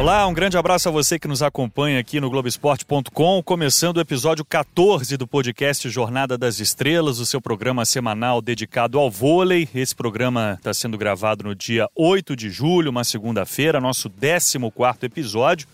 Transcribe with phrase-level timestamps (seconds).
[0.00, 4.42] Olá, um grande abraço a você que nos acompanha aqui no Globoesporte.com, começando o episódio
[4.46, 9.68] 14 do podcast Jornada das Estrelas, o seu programa semanal dedicado ao vôlei.
[9.74, 15.68] Esse programa está sendo gravado no dia 8 de julho, uma segunda-feira, nosso 14 episódio.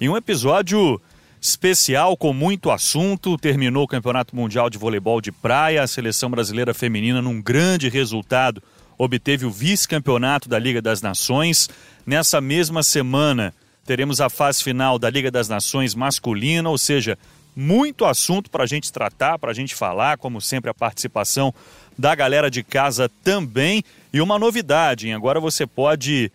[0.00, 1.02] E um episódio
[1.40, 3.36] especial com muito assunto.
[3.36, 8.62] Terminou o Campeonato Mundial de Voleibol de Praia, a seleção brasileira feminina num grande resultado
[8.96, 11.68] obteve o vice-campeonato da Liga das Nações.
[12.06, 13.52] Nessa mesma semana,
[13.84, 17.18] teremos a fase final da Liga das Nações masculina, ou seja,
[17.54, 21.54] muito assunto para a gente tratar, para a gente falar, como sempre, a participação
[21.96, 23.82] da galera de casa também.
[24.12, 25.14] E uma novidade, hein?
[25.14, 26.30] agora você pode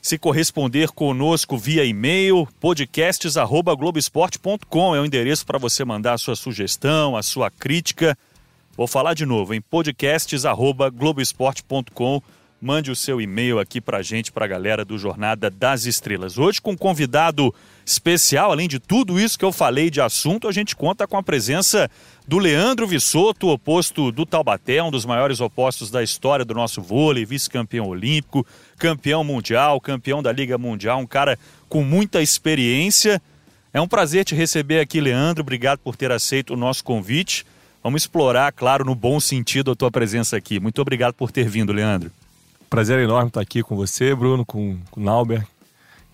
[0.00, 7.14] se corresponder conosco via e-mail, podcasts.globesport.com é o endereço para você mandar a sua sugestão,
[7.16, 8.16] a sua crítica.
[8.76, 12.22] Vou falar de novo em podcasts.globesport.com
[12.60, 16.36] mande o seu e-mail aqui para a gente, para a galera do Jornada das Estrelas.
[16.36, 17.54] Hoje, com um convidado
[17.86, 21.22] especial, além de tudo isso que eu falei de assunto, a gente conta com a
[21.22, 21.90] presença
[22.28, 27.24] do Leandro Vissoto, oposto do Taubaté, um dos maiores opostos da história do nosso vôlei,
[27.24, 31.38] vice-campeão olímpico, campeão mundial, campeão da Liga Mundial, um cara
[31.68, 33.22] com muita experiência.
[33.72, 35.42] É um prazer te receber aqui, Leandro.
[35.42, 37.46] Obrigado por ter aceito o nosso convite.
[37.82, 40.60] Vamos explorar, claro, no bom sentido, a tua presença aqui.
[40.60, 42.10] Muito obrigado por ter vindo, Leandro.
[42.70, 45.44] Prazer enorme estar aqui com você, Bruno, com, com o Nauber.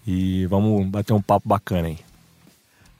[0.06, 1.98] E vamos bater um papo bacana aí.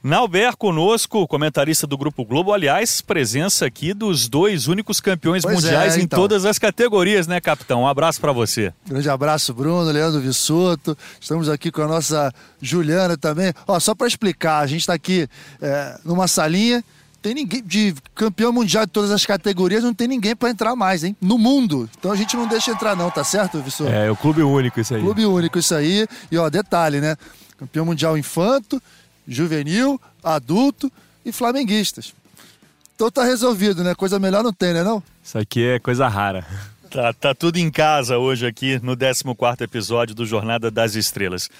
[0.02, 2.52] Nauber conosco, comentarista do Grupo Globo.
[2.52, 6.18] Aliás, presença aqui dos dois únicos campeões pois mundiais é, então.
[6.18, 7.80] em todas as categorias, né, capitão?
[7.80, 8.74] Um abraço para você.
[8.86, 10.96] Grande abraço, Bruno, Leandro Vissoto.
[11.18, 13.54] Estamos aqui com a nossa Juliana também.
[13.66, 15.27] Ó, só para explicar, a gente está aqui
[15.62, 16.84] é, numa salinha
[17.27, 21.02] tem ninguém de campeão mundial de todas as categorias, não tem ninguém para entrar mais,
[21.02, 21.16] hein?
[21.20, 21.91] No mundo.
[21.98, 23.88] Então a gente não deixa entrar não, tá certo, Vissor?
[23.88, 25.02] É, é o clube único isso aí.
[25.02, 26.06] Clube único isso aí.
[26.30, 27.16] E ó, detalhe, né?
[27.58, 28.80] Campeão mundial infanto,
[29.27, 30.91] juvenil, adulto
[31.24, 32.14] e flamenguistas.
[32.95, 33.92] Então tá resolvido, né?
[33.92, 35.02] Coisa melhor não tem, né não?
[35.20, 36.46] Isso aqui é coisa rara.
[36.96, 41.51] Tá, tá tudo em casa hoje aqui no 14 episódio do Jornada das Estrelas.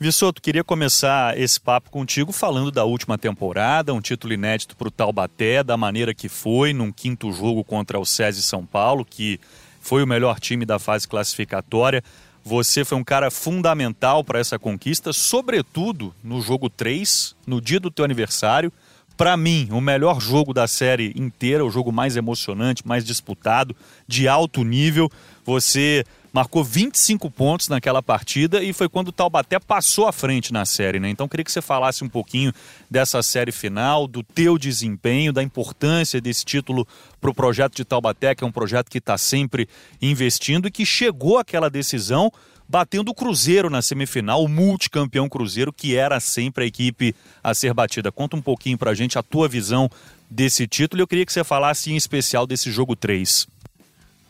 [0.00, 4.90] Vissoto, queria começar esse papo contigo falando da última temporada, um título inédito para o
[4.90, 9.38] Taubaté, da maneira que foi, num quinto jogo contra o SESI São Paulo, que
[9.82, 12.02] foi o melhor time da fase classificatória.
[12.42, 17.90] Você foi um cara fundamental para essa conquista, sobretudo no jogo 3, no dia do
[17.90, 18.72] teu aniversário.
[19.16, 23.74] Para mim, o melhor jogo da série inteira, o jogo mais emocionante, mais disputado,
[24.06, 25.10] de alto nível.
[25.44, 26.04] Você
[26.36, 31.00] marcou 25 pontos naquela partida e foi quando o Taubaté passou à frente na série,
[31.00, 31.08] né?
[31.08, 32.52] Então queria que você falasse um pouquinho
[32.90, 36.86] dessa série final, do teu desempenho, da importância desse título
[37.18, 39.66] para o projeto de Taubaté, que é um projeto que está sempre
[40.02, 42.30] investindo e que chegou àquela decisão
[42.68, 47.72] batendo o Cruzeiro na semifinal, o multicampeão Cruzeiro, que era sempre a equipe a ser
[47.72, 48.10] batida.
[48.10, 49.90] Conta um pouquinho para a gente a tua visão
[50.28, 53.46] desse título e eu queria que você falasse em especial desse jogo 3.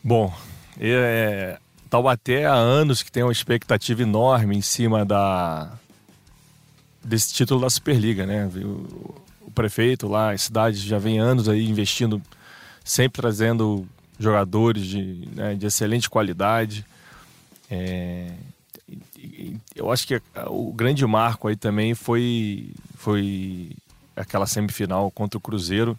[0.03, 0.33] Bom,
[0.79, 1.57] é,
[1.89, 5.71] Taubaté há anos que tem uma expectativa enorme em cima da
[7.03, 8.49] desse título da Superliga, né?
[8.55, 12.21] O, o prefeito lá, a cidade já vem anos aí investindo,
[12.83, 13.87] sempre trazendo
[14.19, 16.85] jogadores de, né, de excelente qualidade.
[17.69, 18.31] É,
[19.75, 23.71] eu acho que o grande marco aí também foi, foi
[24.15, 25.97] aquela semifinal contra o Cruzeiro.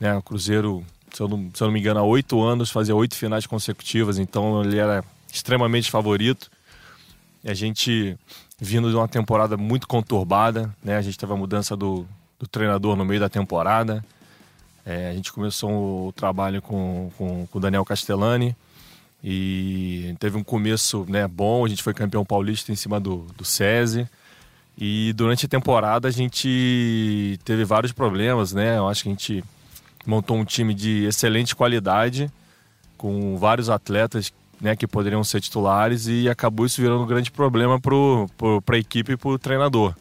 [0.00, 0.14] Né?
[0.16, 3.14] O Cruzeiro se eu, não, se eu não me engano, há oito anos, fazia oito
[3.14, 6.50] finais consecutivas, então ele era extremamente favorito.
[7.44, 8.18] E a gente,
[8.58, 10.96] vindo de uma temporada muito conturbada, né?
[10.96, 12.06] A gente teve a mudança do,
[12.38, 14.04] do treinador no meio da temporada.
[14.84, 18.56] É, a gente começou o trabalho com, com, com o Daniel Castellani
[19.26, 21.64] e teve um começo né, bom.
[21.64, 24.06] A gente foi campeão paulista em cima do, do SESI.
[24.76, 28.76] E durante a temporada a gente teve vários problemas, né?
[28.76, 29.42] Eu acho que a gente
[30.04, 32.30] montou um time de excelente qualidade,
[32.98, 34.30] com vários atletas
[34.60, 39.12] né, que poderiam ser titulares, e acabou isso virando um grande problema para a equipe
[39.12, 39.94] e para o treinador.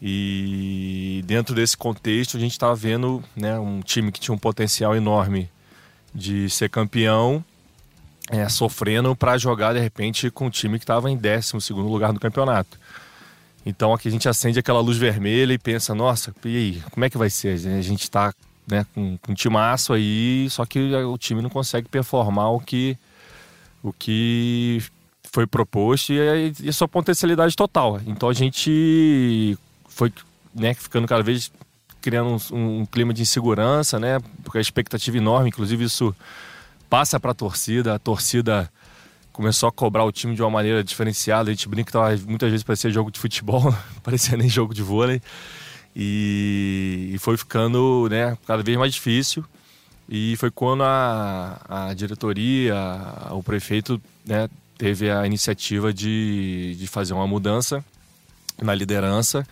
[0.00, 4.96] E dentro desse contexto, a gente estava vendo né, um time que tinha um potencial
[4.96, 5.48] enorme
[6.12, 7.44] de ser campeão,
[8.30, 12.20] é, sofrendo para jogar de repente com um time que estava em 12 lugar no
[12.20, 12.78] campeonato.
[13.64, 17.10] Então aqui a gente acende aquela luz vermelha e pensa: nossa, e aí, como é
[17.10, 17.54] que vai ser?
[17.54, 18.34] A gente está
[18.66, 22.96] né, com, com um timaço aí, só que o time não consegue performar o que,
[23.82, 24.82] o que
[25.30, 28.00] foi proposto e, e sua potencialidade total.
[28.06, 29.56] Então a gente
[29.88, 30.12] foi
[30.54, 31.50] né, ficando cada vez
[32.00, 34.18] criando um, um, clima de insegurança, né?
[34.42, 36.14] Porque a expectativa enorme, inclusive isso
[36.92, 38.70] passa para a torcida, a torcida
[39.32, 41.50] começou a cobrar o time de uma maneira diferenciada.
[41.50, 43.74] A gente brinca que tava, muitas vezes parecia jogo de futebol,
[44.04, 45.22] parecia nem jogo de vôlei.
[45.96, 49.42] E, e, foi ficando né, cada vez mais difícil.
[50.06, 56.86] E foi quando a, a diretoria, a, o prefeito, né, teve a iniciativa de, de
[56.86, 57.82] fazer uma mudança
[58.60, 59.46] na liderança.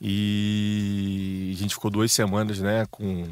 [0.00, 3.26] E a gente ficou duas semanas né, com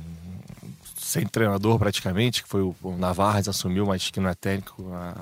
[1.07, 5.15] sem treinador praticamente, que foi o, o Navarres assumiu, mas que não é técnico há,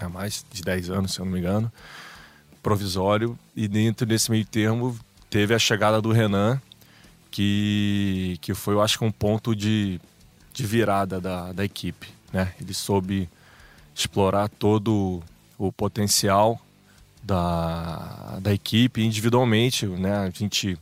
[0.00, 1.72] há mais de 10 anos, se eu não me engano,
[2.62, 3.36] provisório.
[3.56, 4.96] E dentro desse meio termo
[5.28, 6.62] teve a chegada do Renan,
[7.32, 10.00] que, que foi, eu acho que um ponto de,
[10.52, 12.08] de virada da, da equipe.
[12.32, 12.54] Né?
[12.60, 13.28] Ele soube
[13.92, 15.20] explorar todo
[15.58, 16.60] o potencial
[17.24, 19.84] da, da equipe individualmente.
[19.84, 20.16] Né?
[20.16, 20.78] A gente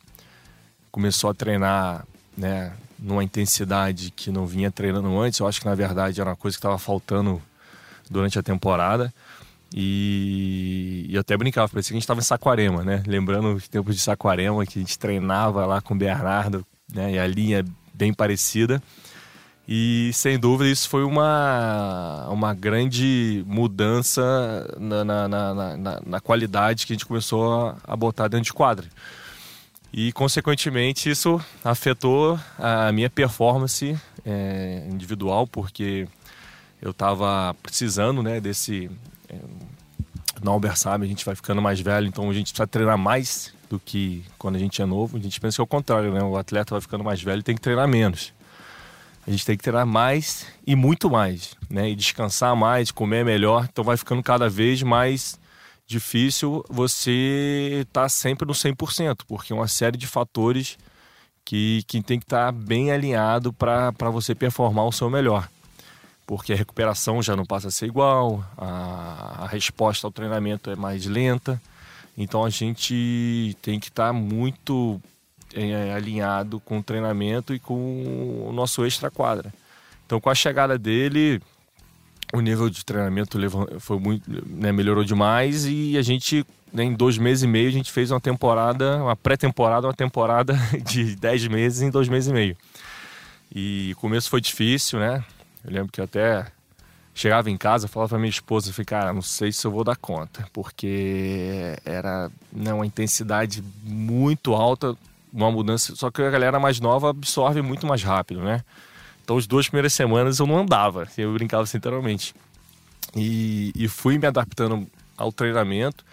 [0.90, 2.06] começou a treinar
[2.36, 2.70] né,
[3.04, 5.38] numa intensidade que não vinha treinando antes.
[5.38, 7.40] Eu acho que na verdade era uma coisa que estava faltando
[8.10, 9.12] durante a temporada.
[9.76, 13.02] E, e até brincava, parecia que a gente estava em Saquarema, né?
[13.06, 17.12] Lembrando os tempos de Saquarema, que a gente treinava lá com o Bernardo, né?
[17.12, 18.82] E a linha bem parecida.
[19.66, 24.22] E sem dúvida isso foi uma, uma grande mudança
[24.78, 28.52] na, na, na, na, na qualidade que a gente começou a, a botar dentro de
[28.52, 28.86] quadra.
[29.96, 33.96] E, consequentemente, isso afetou a minha performance
[34.26, 36.08] é, individual, porque
[36.82, 38.90] eu estava precisando né, desse.
[39.28, 39.36] É,
[40.42, 43.54] no Albert sabe, a gente vai ficando mais velho, então a gente precisa treinar mais
[43.70, 45.16] do que quando a gente é novo.
[45.16, 46.24] A gente pensa que é o contrário, né?
[46.24, 48.32] O atleta vai ficando mais velho e tem que treinar menos.
[49.24, 51.88] A gente tem que treinar mais e muito mais, né?
[51.88, 53.68] E descansar mais, comer melhor.
[53.70, 55.38] Então vai ficando cada vez mais
[55.86, 60.78] difícil você estar tá sempre no 100%, porque é uma série de fatores
[61.44, 65.48] que, que tem que estar tá bem alinhado para você performar o seu melhor.
[66.26, 70.76] Porque a recuperação já não passa a ser igual, a, a resposta ao treinamento é
[70.76, 71.60] mais lenta,
[72.16, 75.00] então a gente tem que estar tá muito
[75.52, 79.52] é, alinhado com o treinamento e com o nosso extra quadra.
[80.06, 81.42] Então com a chegada dele,
[82.34, 83.38] o nível de treinamento
[83.78, 87.72] foi muito, né, melhorou demais e a gente, né, em dois meses e meio, a
[87.72, 90.54] gente fez uma temporada, uma pré-temporada, uma temporada
[90.84, 92.56] de dez meses em dois meses e meio.
[93.54, 95.24] E o começo foi difícil, né?
[95.64, 96.46] Eu lembro que eu até
[97.14, 99.84] chegava em casa, falava pra minha esposa, eu falei, cara, não sei se eu vou
[99.84, 104.96] dar conta, porque era né, uma intensidade muito alta,
[105.32, 108.64] uma mudança, só que a galera mais nova absorve muito mais rápido, né?
[109.24, 112.34] Então, as duas primeiras semanas eu não andava, eu brincava sinceramente.
[113.16, 114.86] E, e fui me adaptando
[115.16, 116.04] ao treinamento,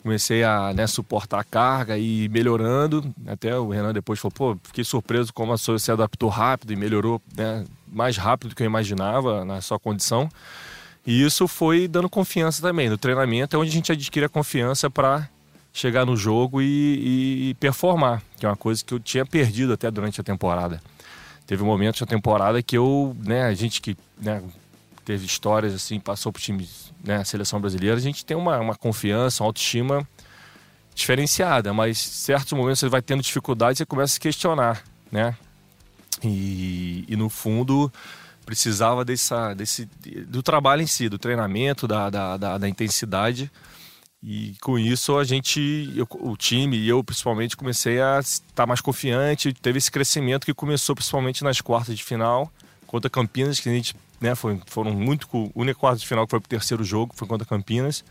[0.00, 3.12] comecei a né, suportar a carga e melhorando.
[3.26, 6.76] Até o Renan depois falou: pô, fiquei surpreso como a sua se adaptou rápido e
[6.76, 10.28] melhorou né, mais rápido do que eu imaginava na sua condição.
[11.04, 12.88] E isso foi dando confiança também.
[12.88, 15.28] No treinamento é onde a gente adquire a confiança para
[15.72, 19.90] chegar no jogo e, e, performar, que é uma coisa que eu tinha perdido até
[19.90, 20.80] durante a temporada
[21.46, 24.42] teve momentos na temporada que eu, né, a gente que né,
[25.04, 28.74] teve histórias assim, passou por times, né, a seleção brasileira, a gente tem uma, uma
[28.74, 30.06] confiança, uma autoestima
[30.94, 35.34] diferenciada, mas certos momentos você vai tendo dificuldade, você começa a se questionar, né?
[36.22, 37.90] E, e no fundo
[38.44, 39.88] precisava dessa, desse,
[40.26, 43.50] do trabalho em si, do treinamento, da, da, da, da intensidade
[44.22, 48.80] e com isso a gente, eu, o time e eu principalmente comecei a estar mais
[48.80, 52.50] confiante, teve esse crescimento que começou principalmente nas quartas de final
[52.86, 56.30] contra Campinas, que a gente, né, foi, foram muito, o único quarto de final que
[56.30, 58.04] foi pro terceiro jogo, foi contra Campinas,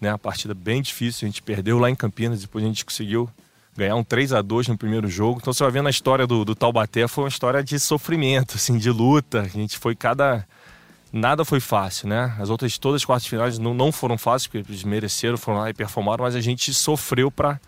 [0.00, 3.30] né, a partida bem difícil, a gente perdeu lá em Campinas, depois a gente conseguiu
[3.76, 5.38] ganhar um 3 a 2 no primeiro jogo.
[5.40, 8.76] Então você vai vendo a história do, do Taubaté, foi uma história de sofrimento, assim,
[8.76, 9.40] de luta.
[9.40, 10.46] A gente foi cada
[11.12, 12.34] nada foi fácil, né?
[12.38, 15.70] As outras, todas as quartas finais não, não foram fáceis, porque eles mereceram, foram lá
[15.70, 17.60] e performaram, mas a gente sofreu para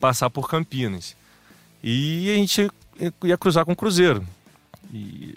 [0.00, 1.16] passar por Campinas.
[1.82, 2.70] E a gente
[3.22, 4.26] ia cruzar com o Cruzeiro.
[4.92, 5.36] E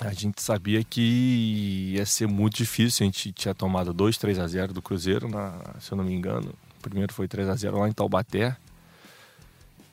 [0.00, 3.04] a gente sabia que ia ser muito difícil.
[3.04, 6.14] A gente tinha tomado 2, 3 a 0 do Cruzeiro, na, se eu não me
[6.14, 6.52] engano.
[6.78, 8.56] O primeiro foi 3 a 0 lá em Taubaté.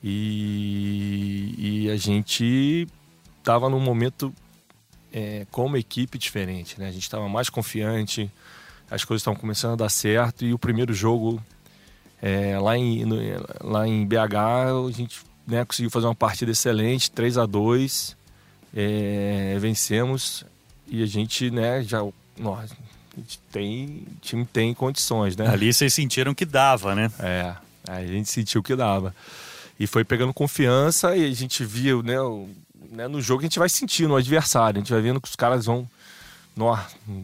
[0.02, 1.54] E,
[1.86, 2.88] e a gente
[3.38, 4.32] estava num momento
[5.12, 6.88] é, como equipe diferente, né?
[6.88, 8.30] A gente estava mais confiante,
[8.90, 11.42] as coisas estavam começando a dar certo e o primeiro jogo
[12.20, 13.16] é, lá, em, no,
[13.60, 14.36] lá em BH
[14.88, 18.16] a gente né, conseguiu fazer uma partida excelente, 3 a 2
[18.74, 20.44] é, vencemos
[20.86, 21.98] e a gente né, já
[22.38, 22.72] nós,
[23.16, 25.46] a gente tem, o time tem condições, né?
[25.48, 27.10] Ali vocês sentiram que dava, né?
[27.18, 27.54] É,
[27.88, 29.14] a gente sentiu que dava.
[29.78, 32.16] E foi pegando confiança e a gente viu, né,
[32.92, 35.36] né, no jogo a gente vai sentindo o adversário, a gente vai vendo que os
[35.36, 35.88] caras vão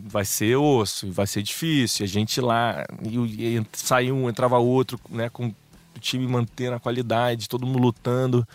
[0.06, 2.04] vai ser osso, vai ser difícil.
[2.04, 5.28] A gente lá, e, e saiu um, entrava outro, né?
[5.28, 8.46] Com o time mantendo a qualidade, todo mundo lutando.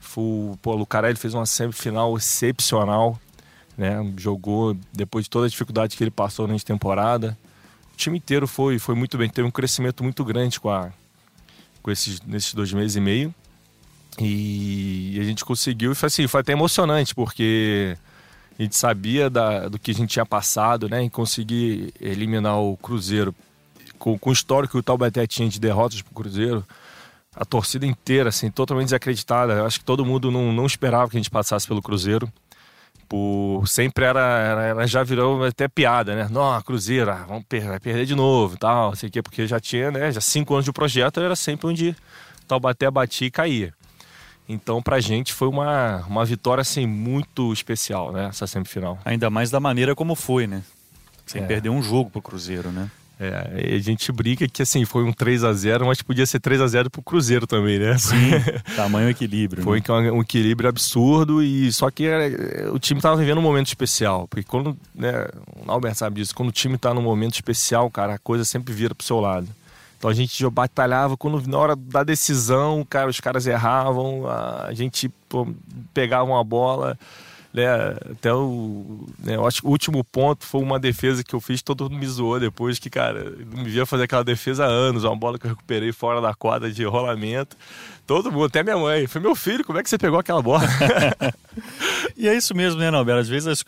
[0.00, 3.18] Foi, pô, o Lucarelli fez uma semifinal excepcional,
[3.76, 3.96] né?
[4.16, 7.36] Jogou depois de toda a dificuldade que ele passou na temporada.
[7.92, 10.92] O time inteiro foi, foi muito bem, teve um crescimento muito grande com, a,
[11.82, 13.34] com esses, nesses dois meses e meio.
[14.20, 17.96] E a gente conseguiu, e foi assim, foi até emocionante, porque
[18.58, 21.02] a gente sabia da, do que a gente tinha passado, né?
[21.02, 23.34] Em conseguir eliminar o Cruzeiro
[23.98, 26.64] com, com o histórico que o Taubaté tinha de derrotas pro Cruzeiro.
[27.34, 29.54] A torcida inteira, assim, totalmente desacreditada.
[29.54, 32.32] Eu acho que todo mundo não, não esperava que a gente passasse pelo Cruzeiro.
[33.08, 36.28] Por, sempre era, era, já virou até piada, né?
[36.30, 39.90] Não, Cruzeiro, ah, vamos per vai perder de novo, tal, sei que porque já tinha,
[39.90, 40.12] né?
[40.12, 41.96] Já cinco anos de projeto era sempre onde
[42.46, 43.74] Taubaté batia e caía.
[44.48, 48.26] Então, pra gente foi uma, uma vitória assim muito especial, né?
[48.26, 48.98] Essa semifinal.
[49.04, 50.62] Ainda mais da maneira como foi, né?
[51.26, 51.46] Sem é.
[51.46, 52.90] perder um jogo pro Cruzeiro, né?
[53.18, 56.60] É, a gente brinca que assim, foi um 3 a 0 mas podia ser 3
[56.60, 57.96] a 0 pro Cruzeiro também, né?
[57.96, 58.32] Sim,
[58.74, 59.62] tamanho equilíbrio.
[59.62, 60.10] Foi né?
[60.10, 64.26] um equilíbrio absurdo e só que é, o time tava vivendo um momento especial.
[64.26, 65.28] Porque quando, né,
[65.64, 68.74] o Albert sabe disso, quando o time tá num momento especial, cara, a coisa sempre
[68.74, 69.48] vira pro seu lado.
[70.04, 75.08] Então a gente batalhava quando na hora da decisão, cara, os caras erravam, a gente
[75.30, 75.48] pô,
[75.94, 76.98] pegava uma bola,
[77.54, 77.66] né,
[78.10, 81.84] até o, né, acho que o último ponto foi uma defesa que eu fiz, todo
[81.84, 85.16] mundo me zoou depois, que, cara, não me via fazer aquela defesa há anos, uma
[85.16, 87.56] bola que eu recuperei fora da quadra de rolamento.
[88.06, 89.06] Todo mundo, até minha mãe.
[89.06, 90.64] Foi meu filho, como é que você pegou aquela bola?
[92.16, 93.16] e é isso mesmo, né, Nalber?
[93.16, 93.64] Às vezes as,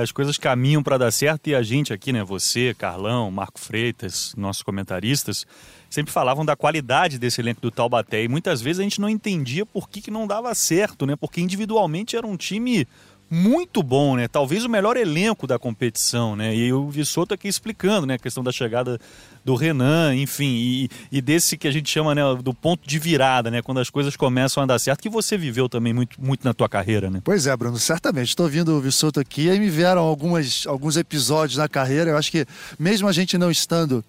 [0.00, 4.34] as coisas caminham para dar certo e a gente aqui, né, você, Carlão, Marco Freitas,
[4.36, 5.46] nossos comentaristas,
[5.88, 9.66] sempre falavam da qualidade desse elenco do Taubaté e muitas vezes a gente não entendia
[9.66, 11.16] por que, que não dava certo, né?
[11.16, 12.86] Porque individualmente era um time
[13.30, 14.26] muito bom, né?
[14.26, 16.54] Talvez o melhor elenco da competição, né?
[16.54, 18.14] E o Vissoto aqui explicando, né?
[18.14, 19.00] A questão da chegada
[19.44, 22.22] do Renan, enfim, e, e, desse que a gente chama, né?
[22.42, 23.62] Do ponto de virada, né?
[23.62, 26.68] Quando as coisas começam a dar certo, que você viveu também muito, muito na tua
[26.68, 27.20] carreira, né?
[27.24, 28.28] Pois é, Bruno, certamente.
[28.28, 32.10] Estou ouvindo o Vissoto aqui e me vieram algumas, alguns episódios na carreira.
[32.10, 32.46] Eu acho que
[32.78, 34.04] mesmo a gente não estando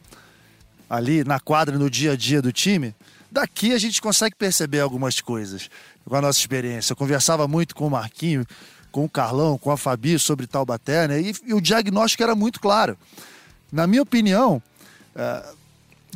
[0.90, 2.94] ali na quadra, no dia a dia do time,
[3.32, 5.70] daqui a gente consegue perceber algumas coisas
[6.04, 6.92] com a nossa experiência.
[6.92, 8.46] Eu conversava muito com o Marquinho,
[8.92, 11.22] com o Carlão, com a Fabi sobre Taubaté, né?
[11.22, 12.98] E, e o diagnóstico era muito claro.
[13.72, 14.62] Na minha opinião,
[15.16, 15.54] é,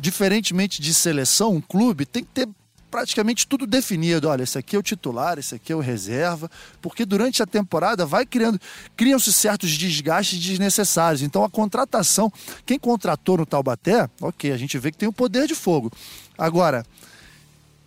[0.00, 2.48] diferentemente de seleção, um clube tem que ter
[2.90, 4.28] praticamente tudo definido.
[4.28, 6.50] Olha, esse aqui é o titular, esse aqui é o reserva,
[6.80, 8.60] porque durante a temporada vai criando,
[8.96, 11.22] criam-se certos desgastes desnecessários.
[11.22, 12.32] Então a contratação,
[12.64, 15.92] quem contratou no Taubaté, ok, a gente vê que tem o poder de fogo.
[16.38, 16.86] Agora,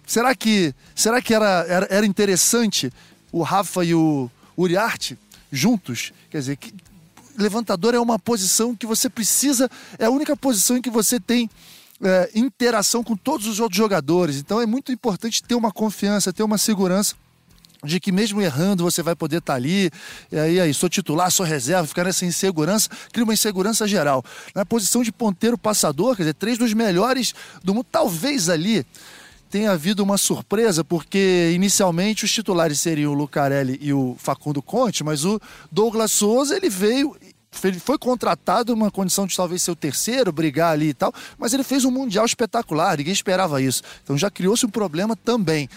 [0.06, 2.92] será que será que era, era, era interessante
[3.32, 5.18] o Rafa e o Uriarte
[5.52, 6.14] juntos?
[6.30, 6.74] Quer dizer, que,
[7.40, 11.50] levantador é uma posição que você precisa, é a única posição em que você tem
[12.02, 14.38] é, interação com todos os outros jogadores.
[14.38, 17.16] Então é muito importante ter uma confiança, ter uma segurança
[17.84, 19.90] de que mesmo errando você vai poder estar tá ali,
[20.32, 24.24] e aí, aí sou titular, sou reserva, ficar nessa insegurança, cria uma insegurança geral.
[24.54, 28.86] Na posição de ponteiro passador, quer dizer, três dos melhores do mundo, talvez ali
[29.50, 35.04] tenha havido uma surpresa, porque inicialmente os titulares seriam o Lucarelli e o Facundo Conte,
[35.04, 35.42] mas o
[35.72, 37.16] Douglas Souza ele veio
[37.64, 41.54] ele foi contratado numa condição de talvez ser o terceiro, brigar ali e tal, mas
[41.54, 43.84] ele fez um Mundial espetacular, ninguém esperava isso.
[44.04, 45.68] Então já criou-se um problema também.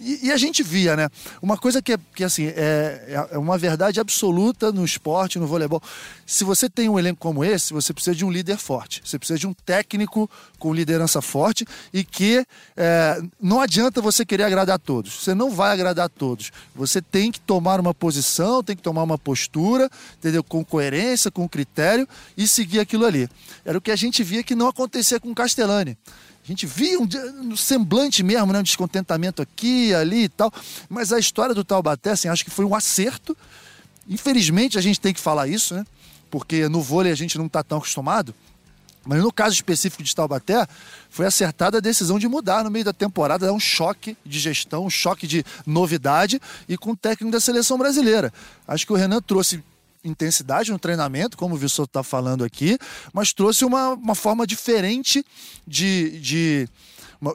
[0.00, 1.08] E, e, a gente via, né?
[1.42, 5.82] Uma coisa que, é, que assim, é, é uma verdade absoluta no esporte, no voleibol.
[6.26, 9.02] Se você tem um elenco como esse, você precisa de um líder forte.
[9.04, 10.28] Você precisa de um técnico
[10.58, 15.22] com liderança forte e que é, não adianta você querer agradar a todos.
[15.22, 16.50] Você não vai agradar a todos.
[16.74, 20.42] Você tem que tomar uma posição, tem que tomar uma postura, entendeu?
[20.42, 23.28] Com coerência, com critério e seguir aquilo ali.
[23.64, 25.98] Era o que a gente via que não acontecia com o Castellani.
[26.42, 27.08] A gente via um,
[27.42, 28.58] um semblante mesmo, né?
[28.58, 30.52] um descontentamento aqui, ali e tal.
[30.88, 33.36] Mas a história do Taubaté, assim, acho que foi um acerto.
[34.08, 35.84] Infelizmente a gente tem que falar isso, né?
[36.30, 38.34] Porque no vôlei a gente não está tão acostumado.
[39.04, 40.66] Mas no caso específico de Taubaté,
[41.08, 44.84] foi acertada a decisão de mudar no meio da temporada, dar um choque de gestão,
[44.84, 48.32] um choque de novidade e com o técnico da seleção brasileira.
[48.68, 49.62] Acho que o Renan trouxe
[50.04, 52.78] intensidade no treinamento, como o Vissoto está falando aqui,
[53.12, 55.24] mas trouxe uma, uma forma diferente
[55.66, 56.68] de, de,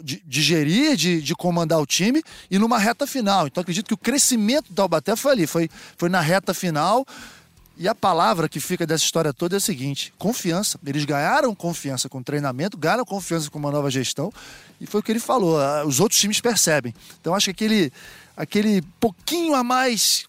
[0.03, 3.47] de, de gerir, de, de comandar o time e numa reta final.
[3.47, 7.05] Então acredito que o crescimento do Taubaté foi ali, foi, foi na reta final.
[7.77, 10.79] E a palavra que fica dessa história toda é a seguinte: confiança.
[10.85, 14.31] Eles ganharam confiança com o treinamento, ganharam confiança com uma nova gestão,
[14.79, 15.57] e foi o que ele falou.
[15.85, 16.95] Os outros times percebem.
[17.19, 17.91] Então acho que aquele,
[18.37, 20.25] aquele pouquinho a mais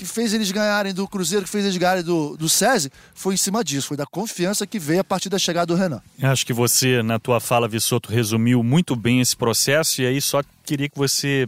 [0.00, 3.36] que fez eles ganharem do Cruzeiro, que fez eles ganharem do, do SESI, foi em
[3.36, 6.00] cima disso, foi da confiança que veio a partir da chegada do Renan.
[6.22, 10.42] Acho que você, na tua fala, Vissoto, resumiu muito bem esse processo, e aí só
[10.64, 11.46] queria que você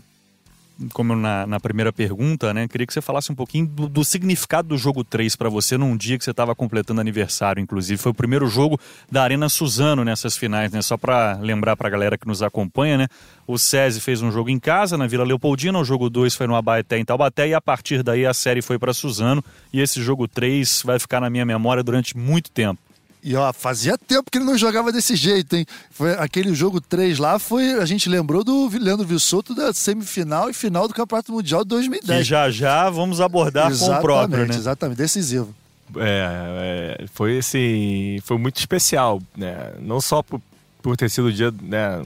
[0.92, 2.66] como na, na, primeira pergunta, né?
[2.68, 5.96] Queria que você falasse um pouquinho do, do significado do jogo 3 para você num
[5.96, 8.00] dia que você estava completando aniversário, inclusive.
[8.00, 8.78] Foi o primeiro jogo
[9.10, 10.82] da Arena Suzano nessas finais, né?
[10.82, 13.08] Só para lembrar para a galera que nos acompanha, né?
[13.46, 16.54] O SESI fez um jogo em casa, na Vila Leopoldina, o jogo 2 foi no
[16.54, 19.44] Abaeté, em Taubaté, e a partir daí a série foi para Suzano.
[19.72, 22.80] E esse jogo 3 vai ficar na minha memória durante muito tempo.
[23.22, 25.64] E ó, fazia tempo que ele não jogava desse jeito, hein?
[25.90, 30.52] Foi aquele jogo 3 lá, foi, a gente lembrou do Leandro Vissoto da semifinal e
[30.52, 32.18] final do Campeonato Mundial de 2010.
[32.18, 34.54] Que já já vamos abordar exatamente, com o próprio, né?
[34.56, 35.54] Exatamente, decisivo.
[35.96, 39.72] É, é, foi assim, foi muito especial, né?
[39.78, 40.40] Não só por,
[40.82, 42.02] por ter sido o dia, né,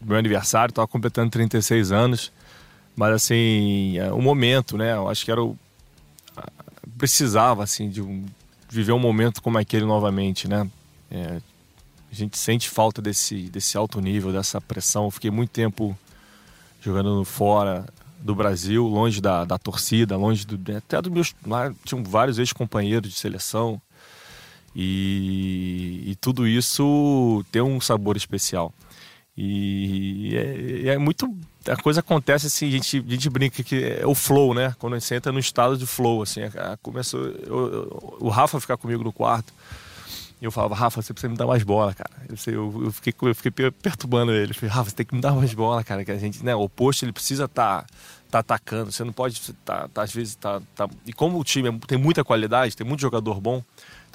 [0.00, 2.32] do meu aniversário, estava completando 36 anos,
[2.96, 4.94] mas assim, é, o momento, né?
[4.94, 5.56] Eu acho que era o
[6.98, 8.24] precisava assim de um
[8.72, 10.66] viver um momento como aquele novamente, né?
[11.10, 11.40] É,
[12.10, 15.04] a gente sente falta desse, desse alto nível, dessa pressão.
[15.04, 15.96] Eu fiquei muito tempo
[16.80, 17.84] jogando fora
[18.18, 21.34] do Brasil, longe da, da torcida, longe do, até dos meus.
[21.46, 23.80] Lá tinham vários ex-companheiros de seleção.
[24.74, 28.72] E, e, tudo isso tem um sabor especial.
[29.36, 31.28] E é, é, muito.
[31.68, 34.74] A coisa acontece assim, a gente, a gente brinca que é o flow, né?
[34.78, 36.40] Quando gente entra no estado de flow, assim.
[36.82, 37.20] Começou.
[38.20, 39.52] O Rafa ficar comigo no quarto.
[40.40, 42.10] E eu falava, Rafa, você precisa me dar mais bola, cara.
[42.28, 44.50] Eu, eu, eu, fiquei, eu fiquei perturbando ele.
[44.50, 46.04] Eu falei, Rafa, você tem que me dar mais bola, cara.
[46.04, 46.54] Que a gente, né?
[46.54, 47.82] O oposto, ele precisa estar.
[47.82, 47.86] Tá,
[48.32, 51.70] tá atacando, você não pode tá, tá, às vezes tá, tá, e como o time
[51.80, 53.62] tem muita qualidade, tem muito jogador bom,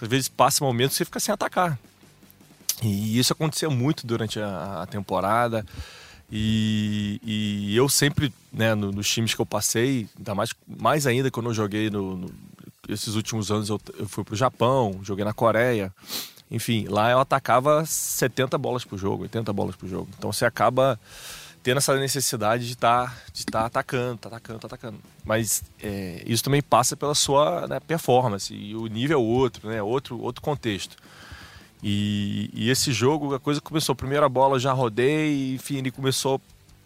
[0.01, 1.77] às vezes passa um momento você fica sem atacar.
[2.81, 5.65] E isso acontecia muito durante a, a temporada.
[6.31, 11.31] E, e, eu sempre, né, no, nos times que eu passei, ainda mais, mais ainda
[11.31, 12.31] quando eu joguei no, no
[12.89, 15.93] esses últimos anos, eu, eu fui pro Japão, joguei na Coreia.
[16.49, 20.07] Enfim, lá eu atacava 70 bolas por jogo, 80 bolas por jogo.
[20.17, 20.99] Então você acaba
[21.61, 24.97] tendo essa necessidade de estar tá, de tá atacando, tá atacando, tá atacando.
[25.25, 29.81] Mas é, isso também passa pela sua né, performance e o nível é outro, né,
[29.83, 30.95] outro, outro contexto.
[31.81, 33.95] E, e, esse jogo, a coisa começou.
[33.95, 36.41] Primeira bola já rodei, enfim, ele começou.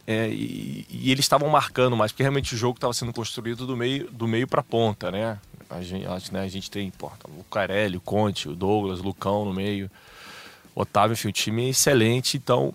[0.06, 3.78] É, e, e, eles estavam marcando mais, porque realmente o jogo estava sendo construído do
[3.78, 5.38] meio, do meio para ponta, né?
[5.70, 9.46] A gente, né, a gente tem pô, o Carelli, o Conte, o Douglas, o Lucão
[9.46, 9.90] no meio,
[10.76, 12.36] Otávio, enfim, o time é excelente.
[12.36, 12.74] Então,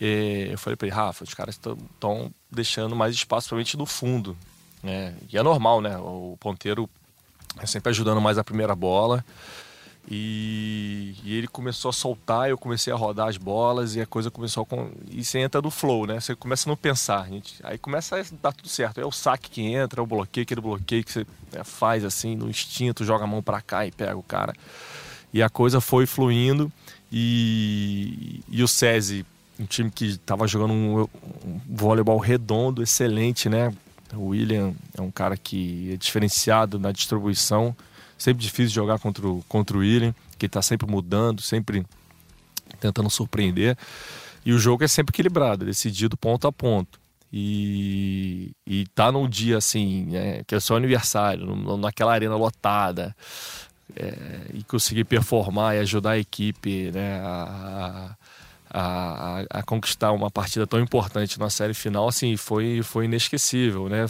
[0.00, 3.86] é, eu falei para ele, Rafa, os caras estão deixando mais espaço pra gente no
[3.86, 4.36] fundo.
[4.82, 5.14] Né?
[5.32, 5.96] E é normal, né?
[5.98, 6.88] O ponteiro
[7.58, 9.24] é sempre ajudando mais a primeira bola.
[10.08, 14.30] E, e, ele começou a soltar, eu comecei a rodar as bolas e a coisa
[14.30, 14.86] começou a.
[15.10, 16.20] E você entra no flow, né?
[16.20, 17.28] Você começa a não pensar.
[17.28, 19.00] Gente, aí começa a dar tudo certo.
[19.00, 22.36] É o saque que entra, é o bloqueio, aquele bloqueio que você né, faz assim,
[22.36, 24.54] no instinto, joga a mão para cá e pega o cara.
[25.32, 26.70] E a coisa foi fluindo.
[27.10, 29.26] E, e o SESI,
[29.58, 33.72] um time que estava jogando um, um voleibol redondo, excelente, né?
[34.14, 37.74] O William é um cara que é diferenciado na distribuição
[38.18, 41.84] Sempre difícil jogar contra o, contra o William, que está sempre mudando, sempre
[42.80, 43.76] tentando surpreender.
[44.44, 47.00] E o jogo é sempre equilibrado, decidido ponto a ponto.
[47.32, 53.14] E, e tá num dia assim, né, que é seu aniversário, naquela arena lotada,
[53.94, 54.16] é,
[54.54, 58.16] e conseguir performar e ajudar a equipe né, a,
[58.78, 64.04] a, conquistar uma partida tão importante na série final, assim, foi, foi inesquecível, né?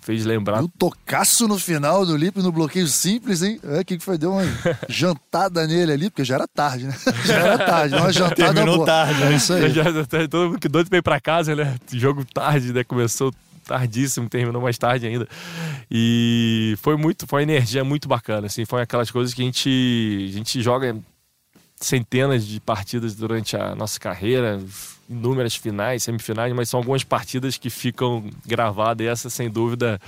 [0.00, 0.62] Fez lembrar.
[0.62, 3.60] O tocaço no final do Lipe no bloqueio simples, hein?
[3.62, 4.16] É, que foi?
[4.16, 4.42] Deu uma
[4.88, 6.96] jantada nele ali, porque já era tarde, né?
[7.26, 8.86] Já era tarde, uma jantada Terminou boa.
[8.86, 9.32] tarde, né?
[9.32, 9.70] É isso aí.
[9.70, 11.76] Já, já, todo mundo que doido pra ir pra casa, né?
[11.92, 12.84] Jogo tarde, né?
[12.84, 13.34] Começou
[13.66, 15.28] tardíssimo, terminou mais tarde ainda.
[15.90, 20.28] E foi muito, foi uma energia muito bacana, assim, foi aquelas coisas que a gente,
[20.30, 20.96] a gente joga
[21.86, 24.60] centenas de partidas durante a nossa carreira,
[25.08, 30.00] inúmeras finais, semifinais, mas são algumas partidas que ficam gravadas e essa, sem dúvida,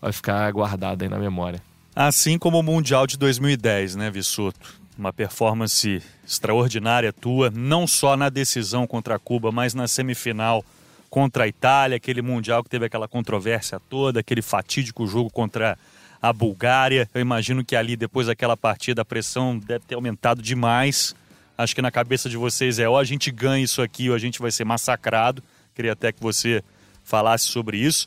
[0.00, 1.60] vai ficar guardada aí na memória.
[1.94, 4.58] Assim como o Mundial de 2010, né, Vissoto?
[4.96, 10.64] Uma performance extraordinária tua, não só na decisão contra Cuba, mas na semifinal
[11.10, 15.76] contra a Itália, aquele Mundial que teve aquela controvérsia toda, aquele fatídico jogo contra
[16.22, 17.08] a Bulgária.
[17.12, 21.14] Eu imagino que ali, depois daquela partida, a pressão deve ter aumentado demais.
[21.56, 24.18] Acho que na cabeça de vocês é ou a gente ganha isso aqui ou a
[24.18, 25.42] gente vai ser massacrado.
[25.74, 26.62] Queria até que você
[27.04, 28.06] falasse sobre isso.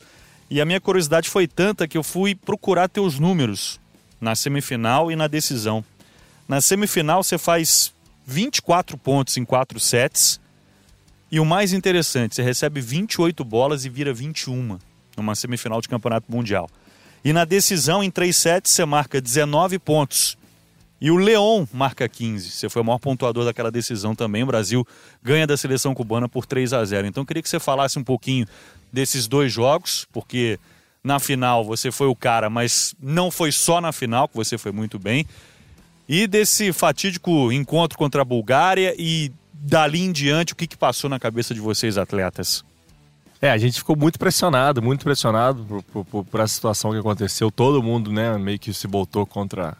[0.50, 3.80] E a minha curiosidade foi tanta que eu fui procurar teus números
[4.20, 5.84] na semifinal e na decisão.
[6.46, 7.92] Na semifinal você faz
[8.26, 10.40] 24 pontos em 4 sets.
[11.30, 14.78] E o mais interessante, você recebe 28 bolas e vira 21
[15.16, 16.70] numa semifinal de campeonato mundial.
[17.24, 20.38] E na decisão, em 3 sets, você marca 19 pontos.
[21.00, 22.50] E o Leon marca 15.
[22.50, 24.42] Você foi o maior pontuador daquela decisão também.
[24.42, 24.86] O Brasil
[25.22, 27.06] ganha da seleção cubana por 3 a 0.
[27.06, 28.46] Então eu queria que você falasse um pouquinho
[28.92, 30.58] desses dois jogos, porque
[31.02, 34.72] na final você foi o cara, mas não foi só na final que você foi
[34.72, 35.24] muito bem.
[36.08, 41.08] E desse fatídico encontro contra a Bulgária e dali em diante, o que, que passou
[41.08, 42.64] na cabeça de vocês, atletas?
[43.40, 47.50] É, a gente ficou muito pressionado, muito pressionado por, por, por, a situação que aconteceu.
[47.50, 49.76] Todo mundo, né, meio que se voltou contra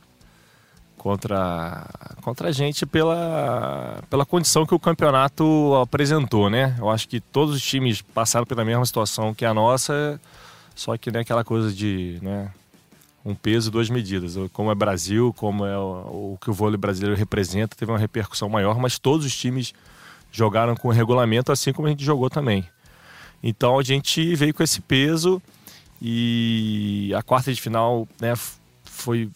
[0.99, 1.87] contra
[2.21, 6.77] contra a gente pela pela condição que o campeonato apresentou, né?
[6.79, 10.21] Eu acho que todos os times passaram pela mesma situação que a nossa,
[10.75, 12.51] só que né, aquela coisa de, né,
[13.25, 14.37] um peso, duas medidas.
[14.53, 18.49] Como é Brasil, como é o, o que o vôlei brasileiro representa, teve uma repercussão
[18.49, 19.73] maior, mas todos os times
[20.31, 22.69] jogaram com o regulamento, assim como a gente jogou também.
[23.43, 25.41] Então a gente veio com esse peso
[26.03, 28.35] e a quarta de final né,
[28.85, 29.31] foi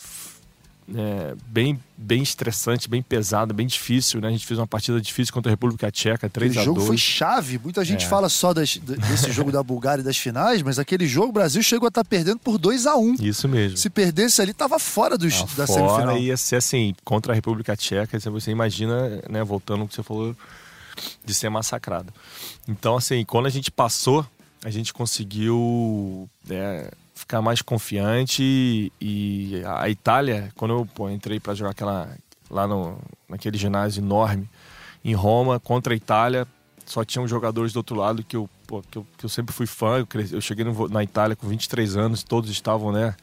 [0.94, 4.20] é, bem, bem estressante, bem pesada, bem difícil.
[4.20, 4.28] Né?
[4.28, 6.98] A gente fez uma partida difícil contra a República Tcheca, 3 a 2 jogo foi
[6.98, 7.58] chave.
[7.58, 8.08] Muita gente é.
[8.08, 11.62] fala só das, desse jogo da Bulgária e das finais, mas aquele jogo o Brasil
[11.62, 13.14] chegou a estar tá perdendo por 2 a 1 um.
[13.20, 13.76] Isso mesmo.
[13.76, 16.18] Se perdesse ali, estava fora dos, tava da fora, semifinal.
[16.18, 20.36] ia ser assim, contra a República Tcheca, você imagina, né, voltando ao que você falou,
[21.24, 22.12] de ser massacrado.
[22.68, 24.26] Então, assim, quando a gente passou,
[24.64, 26.90] a gente conseguiu é,
[27.22, 32.16] ficar mais confiante e a Itália, quando eu pô, entrei para jogar aquela
[32.50, 34.48] lá no, naquele ginásio enorme
[35.04, 36.46] em Roma contra a Itália,
[36.84, 39.66] só tinham jogadores do outro lado que eu, pô, que eu, que eu sempre fui
[39.66, 39.98] fã.
[39.98, 43.14] Eu, cresci, eu cheguei no, na Itália com 23 anos, todos estavam, né,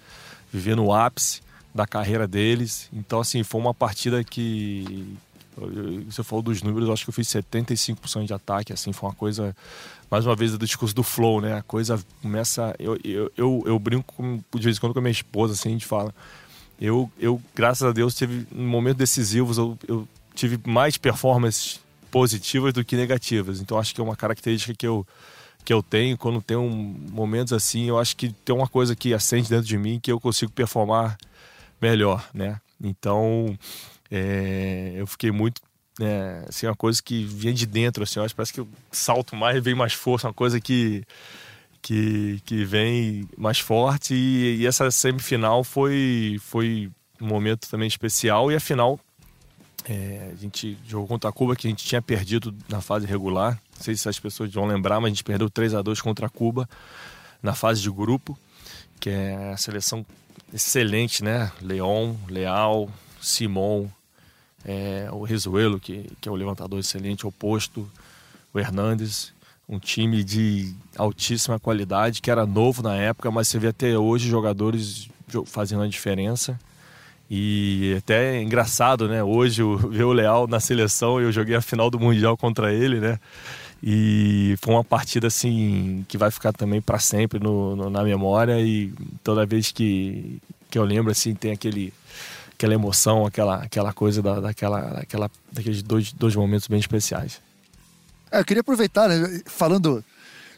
[0.52, 1.42] vivendo o ápice
[1.76, 2.90] da carreira deles.
[2.92, 5.18] Então, assim, foi uma partida que
[6.10, 9.16] você falou dos números, eu acho que eu fiz 75% de ataque, assim, foi uma
[9.16, 9.56] coisa
[10.10, 11.54] mais uma vez do discurso do flow, né?
[11.54, 12.76] A coisa começa.
[12.80, 15.70] Eu, eu, eu, eu brinco com, de vez em quando com a minha esposa, assim,
[15.70, 16.14] a gente fala.
[16.80, 22.84] Eu, eu graças a Deus, tive momentos decisivos, eu, eu tive mais performances positivas do
[22.84, 23.60] que negativas.
[23.60, 25.06] Então acho que é uma característica que eu
[25.64, 26.68] que eu tenho quando tenho
[27.12, 30.20] momentos assim, eu acho que tem uma coisa que acende dentro de mim que eu
[30.20, 31.18] consigo performar
[31.82, 32.60] melhor, né?
[32.82, 33.58] Então
[34.10, 35.62] é, eu fiquei muito
[36.00, 39.62] é, assim, uma coisa que vinha de dentro, assim, acho, parece que eu salto mais
[39.62, 41.04] vem mais força, uma coisa que,
[41.82, 44.14] que, que vem mais forte.
[44.14, 48.52] E, e, essa semifinal foi, foi um momento também especial.
[48.52, 49.00] E a final
[49.86, 53.60] é, a gente jogou contra a Cuba que a gente tinha perdido na fase regular,
[53.76, 56.28] não sei se as pessoas vão lembrar, mas a gente perdeu 3 a 2 contra
[56.28, 56.70] a Cuba
[57.42, 58.38] na fase de grupo,
[59.00, 60.06] que é a seleção
[60.54, 61.52] excelente, né?
[61.62, 62.90] Leon, Leal,
[63.22, 63.88] Simon,
[64.66, 67.90] é, o Rizuelo, que, que é o levantador excelente, oposto,
[68.54, 69.34] o Hernandes,
[69.68, 74.28] um time de altíssima qualidade, que era novo na época, mas você vê até hoje
[74.28, 75.08] jogadores
[75.46, 76.60] fazendo a diferença.
[77.30, 79.24] E até é engraçado, né?
[79.24, 83.20] Hoje ver o Leal na seleção, eu joguei a final do Mundial contra ele, né?
[83.84, 88.60] E foi uma partida assim que vai ficar também para sempre no, no, na memória
[88.60, 88.92] e
[89.24, 91.94] toda vez que, que eu lembro assim tem aquele
[92.60, 97.40] aquela emoção, aquela, aquela coisa da, daquela, daquela, daqueles dois, dois momentos bem especiais.
[98.30, 100.04] É, eu queria aproveitar, né, falando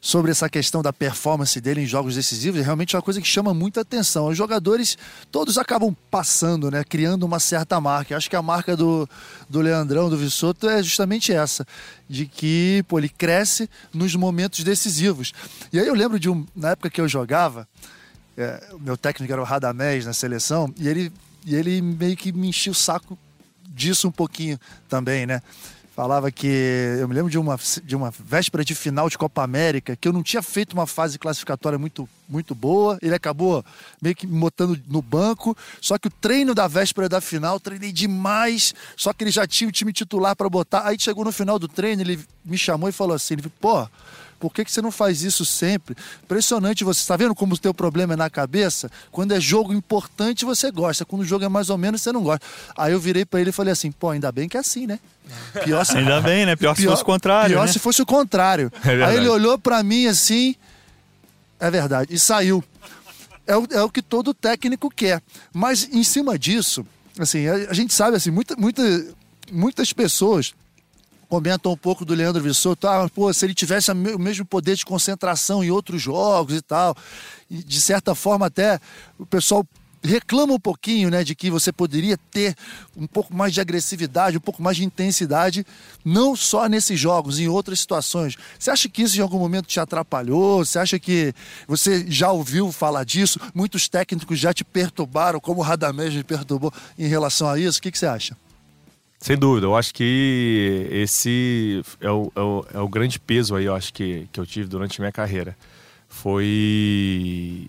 [0.02, 3.54] sobre essa questão da performance dele em jogos decisivos, é realmente uma coisa que chama
[3.54, 4.30] muita atenção.
[4.30, 4.98] Os jogadores,
[5.32, 8.18] todos acabam passando, né, criando uma certa marca.
[8.18, 9.08] Acho que a marca do,
[9.48, 11.68] do Leandrão, do Vissoto, é justamente essa,
[12.10, 15.34] de que pô, ele cresce nos momentos decisivos.
[15.72, 17.68] E aí eu lembro de um, na época que eu jogava,
[18.36, 21.14] é, meu técnico era o Radamés na seleção, e ele
[21.46, 23.18] e ele meio que me enchia o saco
[23.68, 25.42] disso um pouquinho também, né?
[25.94, 26.48] Falava que.
[27.00, 30.14] Eu me lembro de uma, de uma véspera de final de Copa América, que eu
[30.14, 32.98] não tinha feito uma fase classificatória muito, muito boa.
[33.02, 33.64] Ele acabou
[34.02, 35.56] meio que me botando no banco.
[35.82, 38.74] Só que o treino da véspera da final, treinei demais.
[38.96, 40.88] Só que ele já tinha o time titular para botar.
[40.88, 43.86] Aí chegou no final do treino, ele me chamou e falou assim: ele, pô,
[44.42, 45.96] por que, que você não faz isso sempre?
[46.24, 47.00] Impressionante você.
[47.00, 48.90] Está vendo como o teu problema é na cabeça?
[49.12, 51.06] Quando é jogo importante, você gosta.
[51.06, 52.44] Quando o jogo é mais ou menos, você não gosta.
[52.76, 55.00] Aí eu virei para ele e falei assim: pô, ainda bem que é assim, né?
[55.64, 55.96] Pior se...
[55.96, 56.56] Ainda bem, né?
[56.56, 57.56] Pior, pior se fosse o contrário.
[57.56, 57.72] Pior né?
[57.72, 58.72] se fosse o contrário.
[58.84, 60.56] É Aí ele olhou para mim assim.
[61.60, 62.12] É verdade.
[62.12, 62.64] E saiu.
[63.46, 65.22] É o, é o que todo técnico quer.
[65.54, 66.86] Mas em cima disso,
[67.20, 68.82] assim, a, a gente sabe assim, muita, muita,
[69.52, 70.54] muitas pessoas
[71.32, 74.86] comentam um pouco do Leandro Vissotto, ah, pô, se ele tivesse o mesmo poder de
[74.86, 76.94] concentração em outros jogos e tal.
[77.50, 78.82] E de certa forma até
[79.18, 79.66] o pessoal
[80.04, 82.54] reclama um pouquinho, né, de que você poderia ter
[82.98, 85.66] um pouco mais de agressividade, um pouco mais de intensidade,
[86.04, 88.36] não só nesses jogos, em outras situações.
[88.60, 90.66] Você acha que isso em algum momento te atrapalhou?
[90.66, 91.34] Você acha que
[91.66, 93.40] você já ouviu falar disso?
[93.56, 97.80] Muitos técnicos já te perturbaram, como o Radamés me perturbou em relação a isso?
[97.80, 98.36] O que, que você acha?
[99.22, 103.66] Sem dúvida, eu acho que esse é o, é o, é o grande peso aí,
[103.66, 105.56] eu acho que, que eu tive durante minha carreira.
[106.10, 107.68] Foi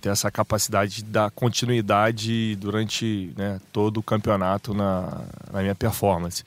[0.00, 6.44] ter essa capacidade da continuidade durante né, todo o campeonato na, na minha performance.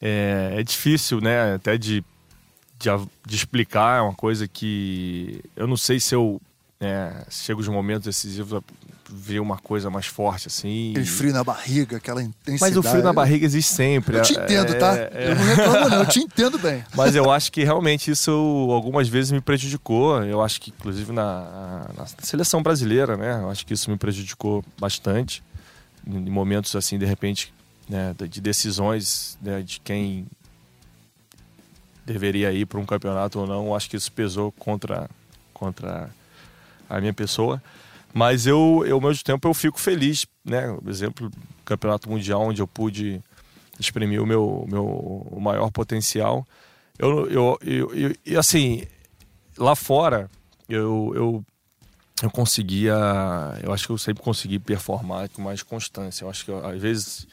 [0.00, 2.04] É, é, difícil, né, até de,
[2.78, 2.90] de,
[3.26, 6.40] de, explicar, é uma coisa que eu não sei se eu
[6.80, 8.62] é, chego os momentos decisivos
[9.08, 10.90] ver uma coisa mais forte, assim.
[10.90, 12.60] Aquele frio na barriga, aquela intensidade.
[12.60, 14.18] Mas o frio na barriga existe sempre.
[14.18, 14.94] Eu te entendo, tá?
[14.94, 15.18] é, tá?
[15.18, 15.30] É...
[15.30, 16.84] Eu não reclamo, não, eu te entendo bem.
[16.94, 18.30] Mas eu acho que realmente isso
[18.70, 20.22] algumas vezes me prejudicou.
[20.22, 23.40] Eu acho que, inclusive, na, na seleção brasileira, né?
[23.42, 25.42] Eu acho que isso me prejudicou bastante.
[26.06, 27.52] Em momentos, assim, de repente,
[27.88, 30.26] né, de decisões né, de quem
[32.04, 35.08] deveria ir para um campeonato ou não, eu acho que isso pesou contra,
[35.52, 36.08] contra
[36.88, 37.62] a minha pessoa.
[38.18, 40.76] Mas eu, eu, ao mesmo tempo, eu fico feliz, né?
[40.82, 41.30] Por exemplo,
[41.64, 43.22] campeonato mundial onde eu pude
[43.78, 46.44] exprimir o meu, meu o maior potencial.
[46.98, 48.82] Eu, eu, eu, eu, e assim,
[49.56, 50.28] lá fora,
[50.68, 51.44] eu, eu,
[52.20, 52.96] eu conseguia,
[53.62, 56.24] eu acho que eu sempre consegui performar com mais constância.
[56.24, 57.28] Eu acho que, às vezes,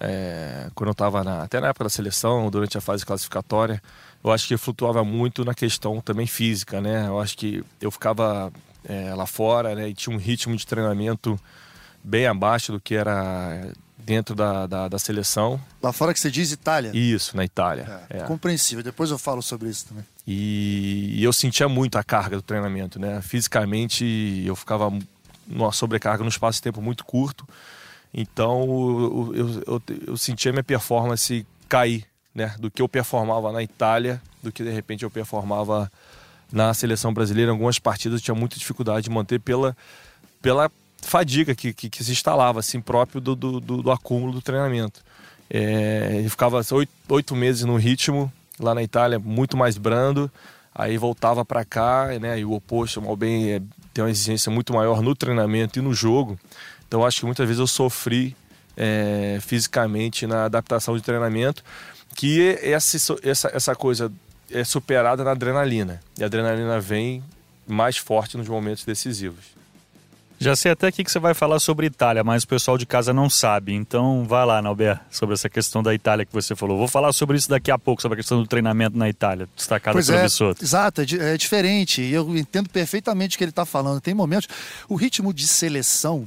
[0.00, 3.80] é, quando eu estava até na época da seleção, durante a fase classificatória,
[4.24, 7.06] eu acho que flutuava muito na questão também física, né?
[7.06, 8.52] Eu acho que eu ficava
[8.84, 9.88] é, lá fora, né?
[9.88, 11.38] E tinha um ritmo de treinamento
[12.02, 15.60] bem abaixo do que era dentro da, da, da seleção.
[15.82, 16.90] Lá fora que você diz Itália?
[16.94, 18.02] Isso, na Itália.
[18.10, 18.22] É, é.
[18.22, 20.04] Compreensível, depois eu falo sobre isso também.
[20.26, 23.20] E, e, eu sentia muito a carga do treinamento, né?
[23.22, 24.92] Fisicamente eu ficava
[25.46, 27.46] numa sobrecarga num espaço de tempo muito curto.
[28.12, 32.54] Então eu, eu, eu, eu sentia minha performance cair, né?
[32.58, 35.90] Do que eu performava na Itália, do que de repente eu performava
[36.52, 39.76] na seleção brasileira, em algumas partidas tinha muita dificuldade de manter pela,
[40.42, 40.70] pela
[41.02, 45.02] fadiga que, que, que se instalava, assim, próprio do, do, do, acúmulo do treinamento.
[45.48, 50.30] É, ele ficava oito, oito meses no ritmo, lá na Itália, muito mais brando,
[50.74, 54.72] aí voltava para cá, né, e o oposto, mal bem, é, tem uma exigência muito
[54.72, 56.38] maior no treinamento e no jogo.
[56.86, 58.36] Então acho que muitas vezes eu sofri
[58.76, 61.62] é, fisicamente na adaptação de treinamento,
[62.14, 64.10] que essa, essa, essa coisa
[64.52, 66.00] é superada na adrenalina.
[66.18, 67.22] E a adrenalina vem
[67.66, 69.60] mais forte nos momentos decisivos.
[70.42, 73.12] Já sei até aqui que você vai falar sobre Itália, mas o pessoal de casa
[73.12, 73.74] não sabe.
[73.74, 76.78] Então vai lá, Nauber, sobre essa questão da Itália que você falou.
[76.78, 79.92] Vou falar sobre isso daqui a pouco, sobre a questão do treinamento na Itália, destacado
[79.92, 80.64] pois pelo é, Bissoto.
[80.64, 82.00] Exato, é, é diferente.
[82.00, 84.00] E eu entendo perfeitamente o que ele está falando.
[84.00, 84.48] Tem momentos.
[84.88, 86.26] O ritmo de seleção,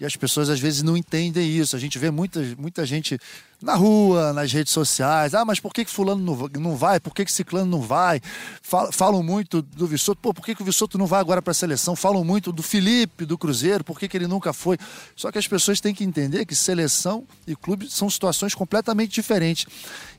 [0.00, 1.76] e as pessoas às vezes não entendem isso.
[1.76, 3.18] A gente vê muita, muita gente
[3.62, 5.34] na rua, nas redes sociais.
[5.34, 6.98] Ah, mas por que, que fulano não vai?
[6.98, 8.20] Por que, que ciclano não vai?
[8.62, 10.20] Falam muito do Vissoto.
[10.20, 11.94] Pô, por que, que o Vissoto não vai agora para a seleção?
[11.94, 13.84] Falam muito do Felipe, do Cruzeiro.
[13.84, 14.78] Por que, que ele nunca foi?
[15.14, 19.66] Só que as pessoas têm que entender que seleção e clube são situações completamente diferentes.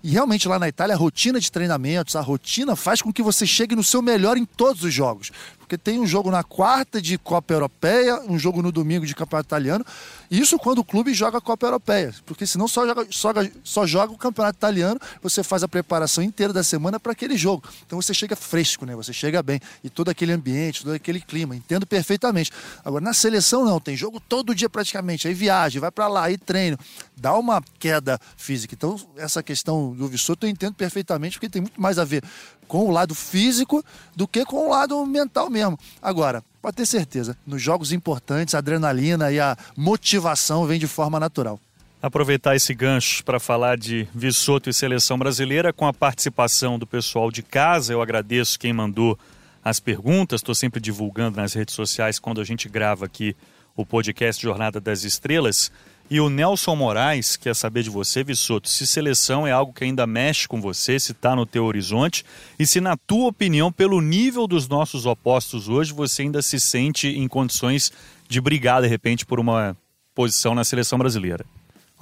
[0.04, 3.46] E realmente lá na Itália, a rotina de treinamentos, a rotina faz com que você
[3.46, 5.32] chegue no seu melhor em todos os jogos.
[5.60, 9.48] Porque tem um jogo na quarta de Copa Europeia, um jogo no domingo de Campeonato
[9.48, 9.86] Italiano.
[10.30, 12.14] Isso quando o clube joga a Copa Europeia.
[12.26, 16.24] Porque senão só joga, só joga, só joga o campeonato italiano, você faz a preparação
[16.24, 17.64] inteira da semana para aquele jogo.
[17.86, 18.96] Então você chega fresco, né?
[18.96, 19.60] Você chega bem.
[19.84, 21.56] E todo aquele ambiente, todo aquele clima.
[21.56, 22.52] Entendo perfeitamente.
[22.84, 23.80] Agora, na seleção, não.
[23.80, 25.28] Tem jogo todo dia praticamente.
[25.28, 26.78] Aí viagem, vai para lá, aí treino.
[27.16, 28.76] Dá uma queda física.
[28.76, 32.24] Então, essa questão do Vissoto eu entendo perfeitamente, porque tem muito mais a ver
[32.68, 33.84] com o lado físico
[34.16, 35.78] do que com o lado mental mesmo.
[36.02, 41.20] Agora, pode ter certeza, nos jogos importantes, a adrenalina e a motivação vem de forma
[41.20, 41.60] natural
[42.02, 47.32] aproveitar esse gancho para falar de Vissoto e seleção brasileira com a participação do pessoal
[47.32, 47.94] de casa.
[47.94, 49.18] Eu agradeço quem mandou
[49.64, 53.36] as perguntas, estou sempre divulgando nas redes sociais quando a gente grava aqui
[53.76, 55.72] o podcast Jornada das Estrelas.
[56.10, 60.06] E o Nelson Moraes quer saber de você, Vissoto, se seleção é algo que ainda
[60.06, 62.26] mexe com você, se está no teu horizonte
[62.60, 67.08] e se, na tua opinião, pelo nível dos nossos opostos hoje, você ainda se sente
[67.08, 67.94] em condições
[68.28, 69.78] de brigar, de repente, por uma
[70.14, 71.46] posição na seleção brasileira.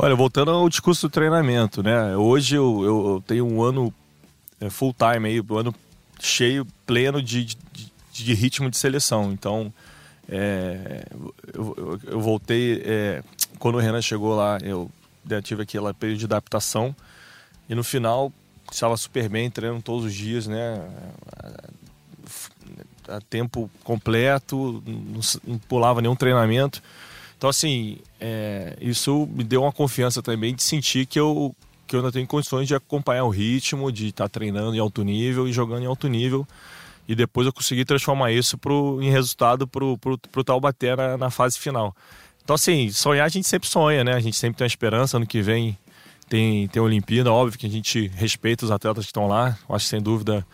[0.02, 2.16] Olha, voltando ao discurso do treinamento, né?
[2.16, 3.94] Hoje eu, eu, tenho um ano
[4.62, 5.76] é, full time aí, um ano
[6.22, 7.58] cheio, pleno de, de,
[8.14, 9.30] de ritmo de seleção.
[9.34, 9.74] Então,
[10.30, 11.06] é,
[11.54, 12.82] eu, eu, voltei.
[12.86, 13.22] É,
[13.60, 14.90] quando o Renan chegou lá, eu
[15.44, 16.96] tive aquele período de adaptação.
[17.68, 18.32] E no final,
[18.72, 20.82] estava super bem, treinando todos os dias, né?
[23.06, 26.82] A tempo completo, não, não pulava nenhum treinamento.
[27.40, 31.56] Então, assim, é, isso me deu uma confiança também de sentir que eu,
[31.88, 35.02] que eu ainda tenho condições de acompanhar o ritmo, de estar tá treinando em alto
[35.06, 36.46] nível e jogando em alto nível.
[37.08, 41.58] E depois eu consegui transformar isso pro, em resultado para o Taubaté na, na fase
[41.58, 41.96] final.
[42.44, 44.16] Então, assim, sonhar a gente sempre sonha, né?
[44.16, 45.16] A gente sempre tem a esperança.
[45.16, 45.78] Ano que vem
[46.28, 47.32] tem, tem a Olimpíada.
[47.32, 49.58] Óbvio que a gente respeita os atletas que estão lá.
[49.70, 50.46] Acho que, sem dúvida,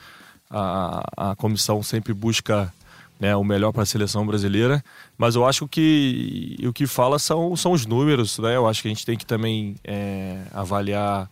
[0.52, 2.72] a, a comissão sempre busca
[3.20, 4.84] né, o melhor para a seleção brasileira.
[5.18, 8.40] Mas eu acho que o que fala são, são os números.
[8.40, 8.56] Né?
[8.56, 11.30] Eu acho que a gente tem que também é, avaliar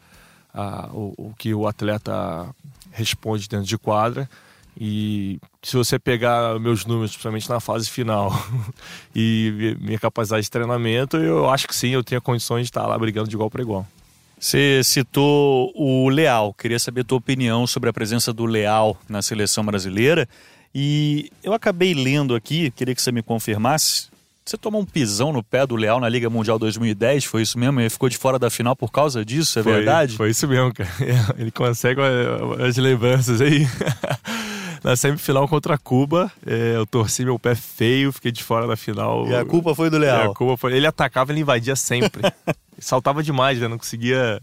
[0.54, 2.48] a, o, o que o atleta
[2.92, 4.30] responde dentro de quadra.
[4.80, 8.32] E se você pegar meus números, principalmente na fase final,
[9.16, 12.98] e minha capacidade de treinamento, eu acho que sim, eu tenho condições de estar lá
[12.98, 13.86] brigando de igual para igual.
[14.40, 19.22] Você citou o Leal, queria saber a tua opinião sobre a presença do Leal na
[19.22, 20.28] seleção brasileira.
[20.74, 24.12] E eu acabei lendo aqui, queria que você me confirmasse.
[24.46, 27.80] Você tomou um pisão no pé do Leal na Liga Mundial 2010, foi isso mesmo?
[27.80, 30.18] Ele ficou de fora da final por causa disso, é foi, verdade?
[30.18, 30.90] Foi isso mesmo, cara.
[31.40, 32.02] Ele consegue
[32.68, 33.66] as lembranças aí.
[34.84, 39.26] na semifinal contra Cuba, é, eu torci meu pé feio, fiquei de fora da final.
[39.30, 40.32] E a culpa foi do Leal.
[40.32, 40.76] a culpa foi...
[40.76, 42.22] Ele atacava, ele invadia sempre.
[42.78, 43.70] Saltava demais, né?
[43.70, 44.42] Não conseguia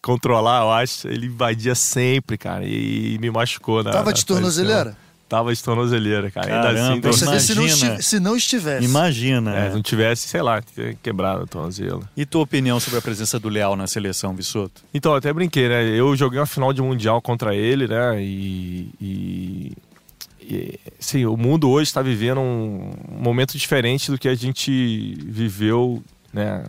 [0.00, 1.08] controlar, eu acho.
[1.08, 2.64] Ele invadia sempre, cara.
[2.64, 3.90] E, me machucou na.
[3.90, 4.96] Tava de tornozeleira?
[5.30, 6.48] Tava de tornozeleira, cara.
[6.48, 7.40] Caramba, assim, imagina.
[7.40, 8.84] Se não, se não estivesse.
[8.84, 9.56] Imagina.
[9.56, 9.70] É, é.
[9.70, 10.60] não tivesse, sei lá,
[11.04, 12.02] quebrado a tornozela.
[12.16, 14.82] E tua opinião sobre a presença do Leal na seleção, Vissoto?
[14.92, 15.84] Então, eu até brinquei, né?
[15.84, 18.20] Eu joguei uma final de Mundial contra ele, né?
[18.20, 18.90] E.
[19.00, 19.72] e...
[20.42, 26.02] e sim, o mundo hoje está vivendo um momento diferente do que a gente viveu,
[26.32, 26.64] né?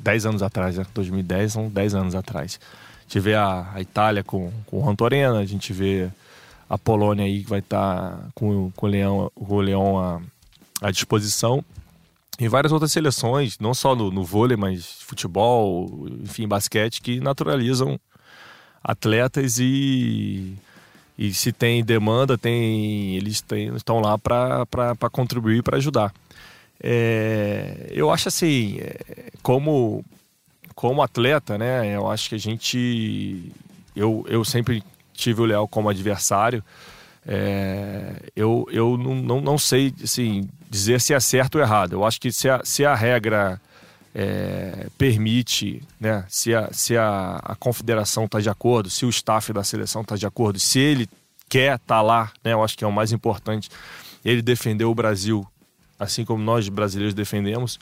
[0.00, 0.84] 10 anos atrás, né?
[0.92, 2.58] 2010 são 10 anos atrás.
[2.98, 6.10] A gente vê a, a Itália com, com o Rantorena, a gente vê
[6.68, 10.20] a Polônia aí vai estar tá com, com o Leão, o Leão à,
[10.80, 11.64] à disposição.
[12.38, 18.00] E várias outras seleções, não só no, no vôlei, mas futebol, enfim, basquete, que naturalizam
[18.82, 20.54] atletas e,
[21.16, 23.44] e se tem demanda, tem, eles
[23.76, 24.66] estão lá para
[25.12, 26.12] contribuir, para ajudar.
[26.82, 30.04] É, eu acho assim, é, como,
[30.74, 33.52] como atleta, né, eu acho que a gente.
[33.94, 36.62] Eu, eu sempre tive o Léo como adversário.
[37.26, 41.92] É, eu eu não, não, não, sei assim, dizer se é certo ou errado.
[41.92, 43.60] Eu acho que se a, se a regra
[44.14, 49.52] é, permite, né, se a, se a, a confederação está de acordo, se o staff
[49.52, 51.08] da seleção está de acordo, se ele
[51.48, 53.70] quer estar tá lá, né, eu acho que é o mais importante,
[54.24, 55.46] ele defender o Brasil,
[55.98, 57.78] assim como nós brasileiros defendemos,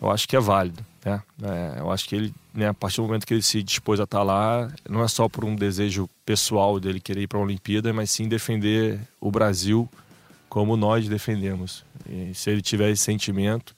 [0.00, 0.84] eu acho que é válido.
[1.04, 1.22] Né?
[1.42, 4.04] É, eu acho que ele, né, a partir do momento que ele se dispôs a
[4.04, 7.92] estar lá, não é só por um desejo pessoal dele querer ir para a Olimpíada,
[7.92, 9.88] mas sim defender o Brasil
[10.48, 11.84] como nós defendemos.
[12.08, 13.74] E se ele tiver esse sentimento,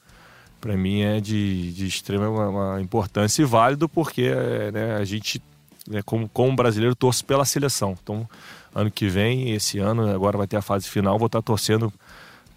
[0.59, 4.31] para mim é de, de extrema uma, importância e válido porque
[4.71, 5.41] né, a gente,
[5.87, 7.97] né, como, como brasileiro, torce pela seleção.
[8.01, 8.29] Então,
[8.73, 11.91] ano que vem, esse ano, agora vai ter a fase final, vou estar torcendo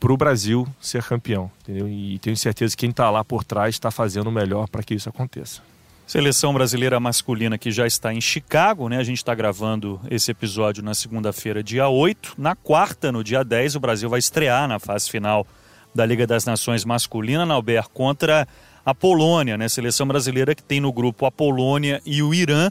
[0.05, 1.88] para o Brasil ser campeão, entendeu?
[1.88, 4.93] E tenho certeza que quem está lá por trás está fazendo o melhor para que
[4.93, 5.62] isso aconteça.
[6.07, 8.99] Seleção brasileira masculina que já está em Chicago, né?
[8.99, 12.35] A gente está gravando esse episódio na segunda-feira, dia 8.
[12.37, 15.47] Na quarta, no dia 10, o Brasil vai estrear na fase final
[15.95, 18.47] da Liga das Nações masculina, na Albert, contra
[18.85, 19.71] a Polônia, né?
[19.71, 22.71] Seleção brasileira que tem no grupo a Polônia e o Irã.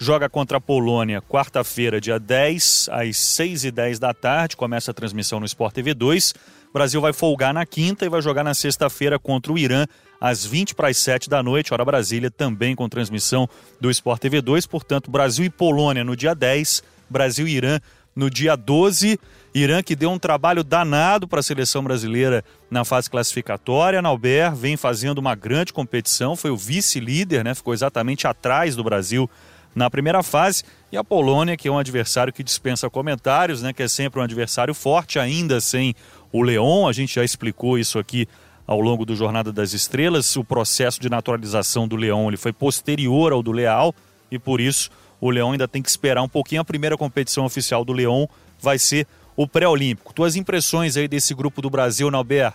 [0.00, 4.56] Joga contra a Polônia quarta-feira, dia 10, às 6h10 da tarde.
[4.56, 6.34] Começa a transmissão no Sport TV 2.
[6.72, 9.84] O Brasil vai folgar na quinta e vai jogar na sexta-feira contra o Irã,
[10.18, 13.46] às 20 para as 7 da noite, hora Brasília, também com transmissão
[13.78, 14.66] do Sport TV 2.
[14.66, 17.78] Portanto, Brasil e Polônia no dia 10, Brasil e Irã
[18.16, 19.20] no dia 12.
[19.54, 24.00] Irã que deu um trabalho danado para a seleção brasileira na fase classificatória.
[24.00, 27.54] Nauber vem fazendo uma grande competição, foi o vice-líder, né?
[27.54, 29.28] ficou exatamente atrás do Brasil
[29.74, 30.64] na primeira fase.
[30.90, 33.72] E a Polônia, que é um adversário que dispensa comentários, né?
[33.72, 35.94] que é sempre um adversário forte, ainda sem
[36.32, 38.26] o Leão, a gente já explicou isso aqui
[38.66, 40.34] ao longo do Jornada das Estrelas.
[40.36, 43.94] O processo de naturalização do Leão ele foi posterior ao do Leal
[44.30, 44.90] e por isso
[45.20, 46.62] o Leão ainda tem que esperar um pouquinho.
[46.62, 48.28] A primeira competição oficial do Leão
[48.60, 50.12] vai ser o pré-olímpico.
[50.12, 52.52] Tuas impressões aí desse grupo do Brasil, Nauber?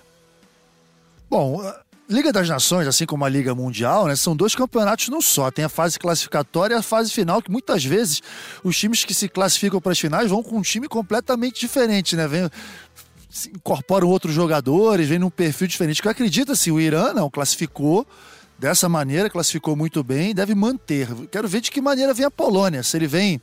[1.29, 1.61] Bom,
[2.09, 5.51] Liga das Nações, assim como a Liga Mundial, né, são dois campeonatos não só.
[5.51, 8.21] Tem a fase classificatória e a fase final, que muitas vezes
[8.63, 12.25] os times que se classificam para as finais vão com um time completamente diferente, né?
[12.25, 12.49] Vem,
[13.53, 16.01] incorporam outros jogadores, vem num perfil diferente.
[16.03, 18.05] Eu acredito assim, o Irã não classificou
[18.57, 21.07] dessa maneira, classificou muito bem, deve manter.
[21.31, 23.41] Quero ver de que maneira vem a Polônia, se ele vem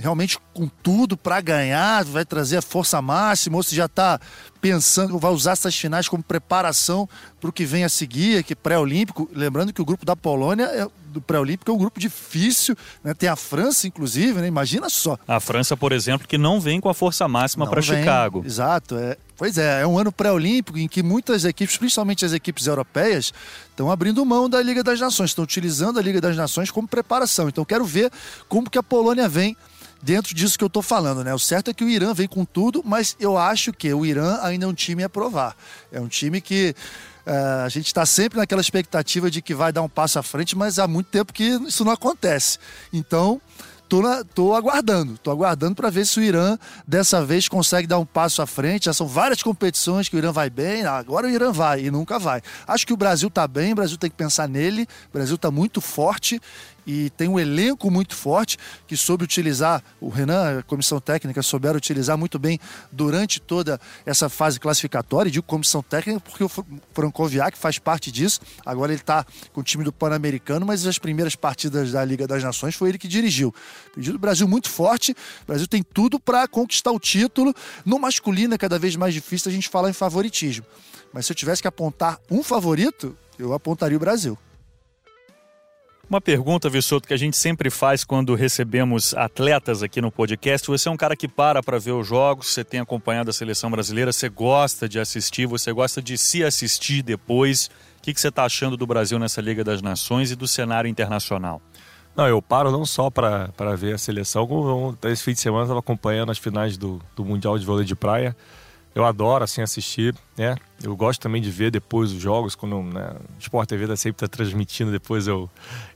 [0.00, 4.20] realmente com tudo para ganhar, vai trazer a força máxima, ou se já está
[4.60, 7.08] pensando, vai usar essas finais como preparação
[7.40, 9.28] para o que vem a seguir, que é pré-olímpico.
[9.32, 13.14] Lembrando que o grupo da Polônia é, do pré-olímpico é um grupo difícil, né?
[13.14, 14.46] tem a França, inclusive, né?
[14.46, 15.18] imagina só.
[15.26, 18.42] A França, por exemplo, que não vem com a força máxima para Chicago.
[18.44, 22.66] Exato, é, Pois é, é um ano pré-olímpico em que muitas equipes, principalmente as equipes
[22.66, 23.32] europeias,
[23.70, 27.48] estão abrindo mão da Liga das Nações, estão utilizando a Liga das Nações como preparação.
[27.48, 28.12] Então quero ver
[28.50, 29.56] como que a Polônia vem
[30.02, 31.34] dentro disso que eu estou falando, né?
[31.34, 34.38] O certo é que o Irã vem com tudo, mas eu acho que o Irã
[34.42, 35.56] ainda é um time a provar.
[35.92, 36.74] É um time que
[37.26, 40.56] uh, a gente está sempre naquela expectativa de que vai dar um passo à frente,
[40.56, 42.58] mas há muito tempo que isso não acontece.
[42.92, 43.40] Então,
[43.88, 47.98] tô, na, tô aguardando, tô aguardando para ver se o Irã dessa vez consegue dar
[47.98, 48.84] um passo à frente.
[48.84, 52.18] Já são várias competições que o Irã vai bem, agora o Irã vai e nunca
[52.18, 52.40] vai.
[52.66, 55.50] Acho que o Brasil está bem, o Brasil tem que pensar nele, o Brasil está
[55.50, 56.40] muito forte
[56.90, 61.76] e tem um elenco muito forte que soube utilizar, o Renan, a comissão técnica, souberam
[61.76, 62.58] utilizar muito bem
[62.90, 65.28] durante toda essa fase classificatória.
[65.28, 66.50] E digo comissão técnica porque o
[66.92, 68.40] Francoviac faz parte disso.
[68.66, 72.42] Agora ele está com o time do Pan-Americano, mas as primeiras partidas da Liga das
[72.42, 73.54] Nações foi ele que dirigiu.
[73.94, 75.12] Pedido do Brasil muito forte.
[75.12, 77.54] O Brasil tem tudo para conquistar o título.
[77.84, 80.66] No masculino é cada vez mais difícil a gente falar em favoritismo.
[81.12, 84.36] Mas se eu tivesse que apontar um favorito, eu apontaria o Brasil.
[86.10, 90.66] Uma pergunta, Vissoto, que a gente sempre faz quando recebemos atletas aqui no podcast.
[90.66, 93.70] Você é um cara que para para ver os jogos, você tem acompanhado a seleção
[93.70, 97.70] brasileira, você gosta de assistir, você gosta de se assistir depois.
[97.96, 100.90] O que, que você está achando do Brasil nessa Liga das Nações e do cenário
[100.90, 101.62] internacional?
[102.16, 105.66] Não, eu paro não só para ver a seleção, como esse fim de semana eu
[105.66, 108.36] estava acompanhando as finais do, do Mundial de Vôlei de Praia
[108.94, 110.56] eu adoro assim assistir, né?
[110.82, 114.28] Eu gosto também de ver depois os jogos quando né, Sport TV tá sempre tá
[114.28, 115.48] transmitindo, depois eu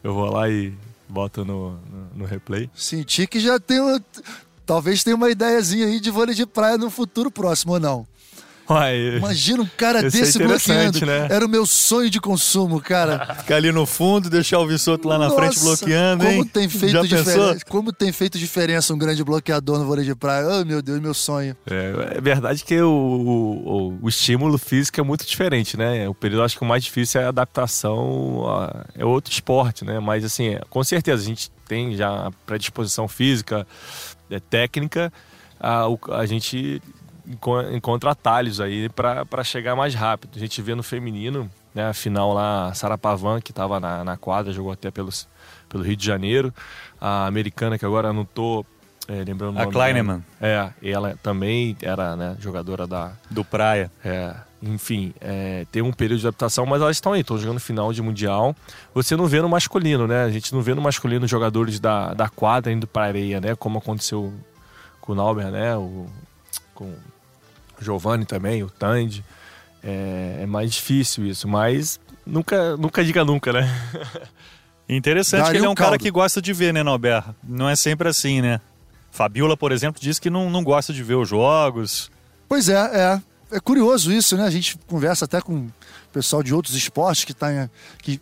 [0.02, 0.72] eu vou lá e
[1.08, 2.70] boto no, no, no replay.
[2.74, 4.02] Senti que já tem uma,
[4.66, 8.06] talvez tenha uma ideiazinha aí de vôlei de praia no futuro próximo ou não.
[8.68, 11.04] Uai, Imagina um cara é desse é bloqueando.
[11.04, 11.28] Né?
[11.30, 13.34] Era o meu sonho de consumo, cara.
[13.44, 16.44] Ficar ali no fundo, deixar o Vissoto lá na Nossa, frente bloqueando, como hein?
[16.44, 20.46] Tem feito diferença, como tem feito diferença um grande bloqueador no vôlei de praia.
[20.48, 21.56] Oh, meu Deus, meu sonho.
[21.66, 26.08] É, é verdade que o, o, o, estímulo físico é muito diferente, né?
[26.08, 30.00] O período, acho que o mais difícil é a adaptação, a, é outro esporte, né?
[30.00, 33.66] Mas, assim, com certeza, a gente tem já predisposição física,
[34.30, 35.12] é, técnica,
[35.60, 36.80] a, a gente
[37.72, 40.32] encontra atalhos aí para chegar mais rápido.
[40.36, 44.04] A gente vê no feminino, né, a final lá, a Sara Pavan, que estava na,
[44.04, 45.28] na quadra, jogou até pelos,
[45.68, 46.52] pelo Rio de Janeiro.
[47.00, 48.64] A americana, que agora não tô
[49.08, 50.22] é, lembrando A Kleineman.
[50.40, 53.12] É, ela também era né, jogadora da...
[53.30, 53.90] Do Praia.
[54.04, 57.92] É, enfim, é, tem um período de adaptação, mas elas estão aí, estão jogando final
[57.92, 58.56] de Mundial.
[58.94, 60.24] Você não vê no masculino, né?
[60.24, 63.54] A gente não vê no masculino jogadores da, da quadra indo para areia, né?
[63.54, 64.32] Como aconteceu
[65.00, 65.76] com o Nauber, né?
[65.76, 66.06] O,
[66.74, 66.94] com
[67.80, 69.24] Giovanni também, o Tandy.
[69.82, 73.68] É, é, mais difícil isso, mas nunca, nunca diga nunca, né?
[74.88, 77.22] Interessante Daria que ele é um, cara que gosta de ver, né, Nober?
[77.42, 78.60] Não é sempre assim, né?
[79.10, 82.10] Fabiola, por exemplo, diz que não, não gosta de ver os jogos.
[82.48, 83.22] Pois é, é.
[83.52, 84.44] É curioso isso, né?
[84.44, 85.72] A gente conversa até com o
[86.12, 87.70] pessoal de outros esportes que, tá em,
[88.02, 88.20] que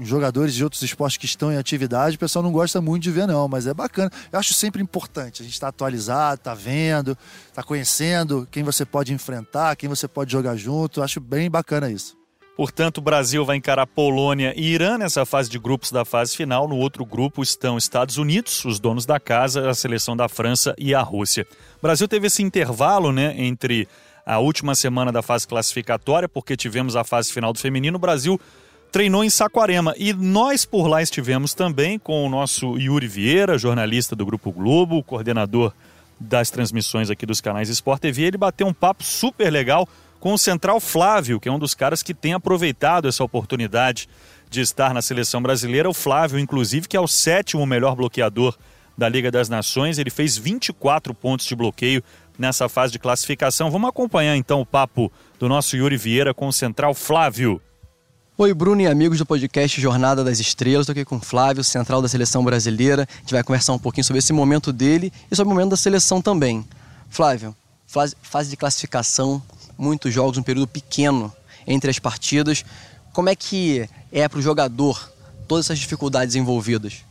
[0.00, 3.26] jogadores de outros esportes que estão em atividade, o pessoal não gosta muito de ver,
[3.26, 4.10] não, mas é bacana.
[4.32, 5.42] Eu acho sempre importante.
[5.42, 7.16] A gente está atualizado, está vendo,
[7.48, 11.00] está conhecendo quem você pode enfrentar, quem você pode jogar junto.
[11.00, 12.20] Eu acho bem bacana isso.
[12.56, 16.68] Portanto, o Brasil vai encarar Polônia e Irã nessa fase de grupos da fase final.
[16.68, 20.94] No outro grupo estão Estados Unidos, os donos da casa, a seleção da França e
[20.94, 21.46] a Rússia.
[21.78, 23.88] O Brasil teve esse intervalo né, entre
[24.26, 27.96] a última semana da fase classificatória, porque tivemos a fase final do feminino.
[27.96, 28.38] O Brasil
[28.90, 29.94] treinou em Saquarema.
[29.96, 35.02] E nós por lá estivemos também com o nosso Yuri Vieira, jornalista do Grupo Globo,
[35.02, 35.72] coordenador
[36.18, 38.22] das transmissões aqui dos canais Sport TV.
[38.24, 39.88] Ele bateu um papo super legal
[40.18, 44.08] com o Central Flávio, que é um dos caras que tem aproveitado essa oportunidade
[44.50, 45.88] de estar na seleção brasileira.
[45.88, 48.56] O Flávio, inclusive, que é o sétimo melhor bloqueador
[48.98, 52.02] da Liga das Nações, ele fez 24 pontos de bloqueio
[52.38, 53.70] nessa fase de classificação.
[53.70, 57.62] Vamos acompanhar então o papo do nosso Yuri Vieira com o Central Flávio.
[58.42, 60.84] Oi, Bruno e amigos do podcast Jornada das Estrelas.
[60.84, 63.06] Estou aqui com o Flávio, central da seleção brasileira.
[63.06, 65.76] A gente vai conversar um pouquinho sobre esse momento dele e sobre o momento da
[65.76, 66.66] seleção também.
[67.10, 67.54] Flávio,
[67.86, 69.42] fase de classificação,
[69.76, 71.30] muitos jogos, um período pequeno
[71.66, 72.64] entre as partidas.
[73.12, 75.12] Como é que é para o jogador
[75.46, 77.04] todas essas dificuldades envolvidas?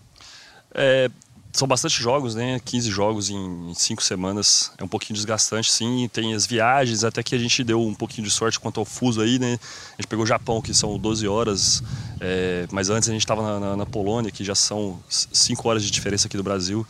[0.73, 1.11] É,
[1.51, 2.59] são bastante jogos, né?
[2.63, 4.71] 15 jogos em 5 semanas.
[4.77, 6.07] É um pouquinho desgastante, sim.
[6.11, 9.21] Tem as viagens, até que a gente deu um pouquinho de sorte quanto ao fuso
[9.21, 9.59] aí, né?
[9.97, 11.83] A gente pegou o Japão, que são 12 horas
[12.21, 15.83] É, mas antes a gente estava na, na, na, Polônia, que já são cinco horas
[15.83, 16.85] de diferença aqui do Brasil.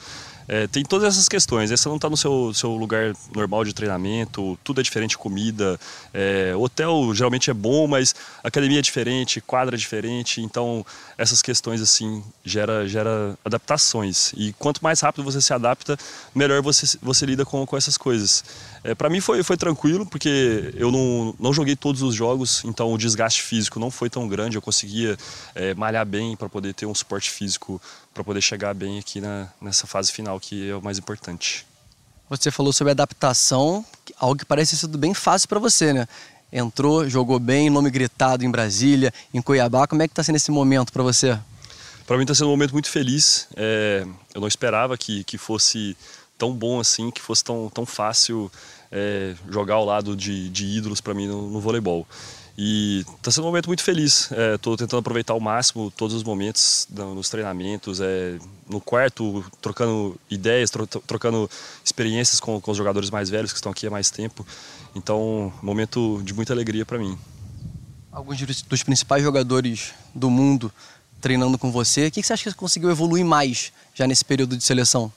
[0.51, 1.69] É, tem todas essas questões.
[1.69, 5.79] Você não está no seu, seu lugar normal de treinamento, tudo é diferente, comida.
[6.11, 10.41] É, hotel geralmente é bom, mas academia é diferente, quadra é diferente.
[10.41, 10.83] Então,
[11.19, 14.33] essas questões assim gera, gera adaptações.
[14.35, 15.95] E quanto mais rápido você se adapta,
[16.33, 18.43] melhor você, você lida com, com essas coisas.
[18.83, 22.93] É, para mim foi, foi tranquilo, porque eu não, não joguei todos os jogos, então
[22.93, 24.55] o desgaste físico não foi tão grande.
[24.55, 25.17] Eu conseguia
[25.53, 27.81] é, malhar bem para poder ter um suporte físico,
[28.13, 31.65] para poder chegar bem aqui na, nessa fase final, que é o mais importante.
[32.29, 33.83] Você falou sobre adaptação,
[34.17, 36.07] algo que parece ter sido bem fácil para você, né?
[36.51, 39.87] Entrou, jogou bem, nome gritado em Brasília, em Cuiabá.
[39.87, 41.37] Como é que está sendo esse momento para você?
[42.07, 43.47] Para mim está sendo um momento muito feliz.
[43.55, 44.03] É,
[44.33, 45.95] eu não esperava que, que fosse
[46.39, 48.49] tão bom assim, que fosse tão, tão fácil
[48.91, 52.07] é, jogar ao lado de, de ídolos para mim no, no, voleibol.
[52.57, 54.31] E está sendo um momento muito feliz.
[54.55, 58.37] Estou é, tentando aproveitar ao máximo todos os momentos nos treinamentos, é,
[58.69, 61.49] no quarto, trocando ideias, tro trocando
[61.83, 64.45] experiências com, com, os jogadores mais velhos que estão aqui há mais tempo.
[64.95, 67.17] Então, momento de muita alegria para mim.
[68.11, 70.71] Alguns dos principais jogadores do mundo
[71.21, 74.57] treinando com você, o que você acha que você conseguiu evoluir mais já nesse período
[74.57, 75.11] de seleção?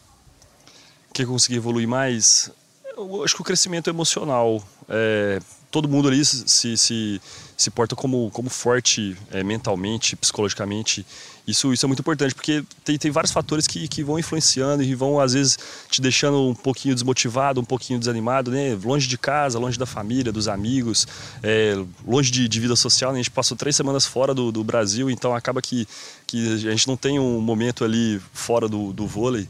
[1.12, 2.50] Que eu consegui evoluir mais?
[2.96, 4.62] Eu acho que o crescimento emocional.
[4.88, 5.40] É,
[5.70, 7.20] todo mundo ali se, se,
[7.56, 11.06] se porta como, como forte é, mentalmente, psicologicamente.
[11.46, 14.94] Isso, isso é muito importante, porque tem, tem vários fatores que, que vão influenciando e
[14.94, 15.58] vão, às vezes,
[15.90, 18.78] te deixando um pouquinho desmotivado, um pouquinho desanimado, né?
[18.82, 21.06] Longe de casa, longe da família, dos amigos,
[21.42, 21.74] é,
[22.06, 23.10] longe de, de, vida social.
[23.10, 23.18] Né?
[23.18, 25.86] A gente passou três semanas fora do, do Brasil, então acaba que,
[26.28, 29.48] que a gente não tem um momento ali fora do, do vôlei.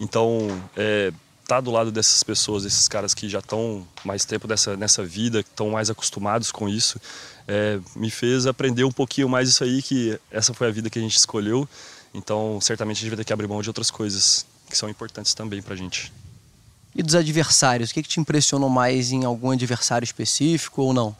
[0.00, 1.12] Então, é,
[1.46, 5.42] tá do lado dessas pessoas, desses caras que já estão mais tempo dessa, nessa vida,
[5.42, 6.98] que estão mais acostumados com isso,
[7.46, 10.98] é, me fez aprender um pouquinho mais isso aí, que essa foi a vida que
[10.98, 11.68] a gente escolheu.
[12.12, 15.34] Então, certamente a gente vai ter que abrir mão de outras coisas que são importantes
[15.34, 16.12] também para a gente.
[16.94, 21.16] E dos adversários, o que, que te impressionou mais em algum adversário específico ou não?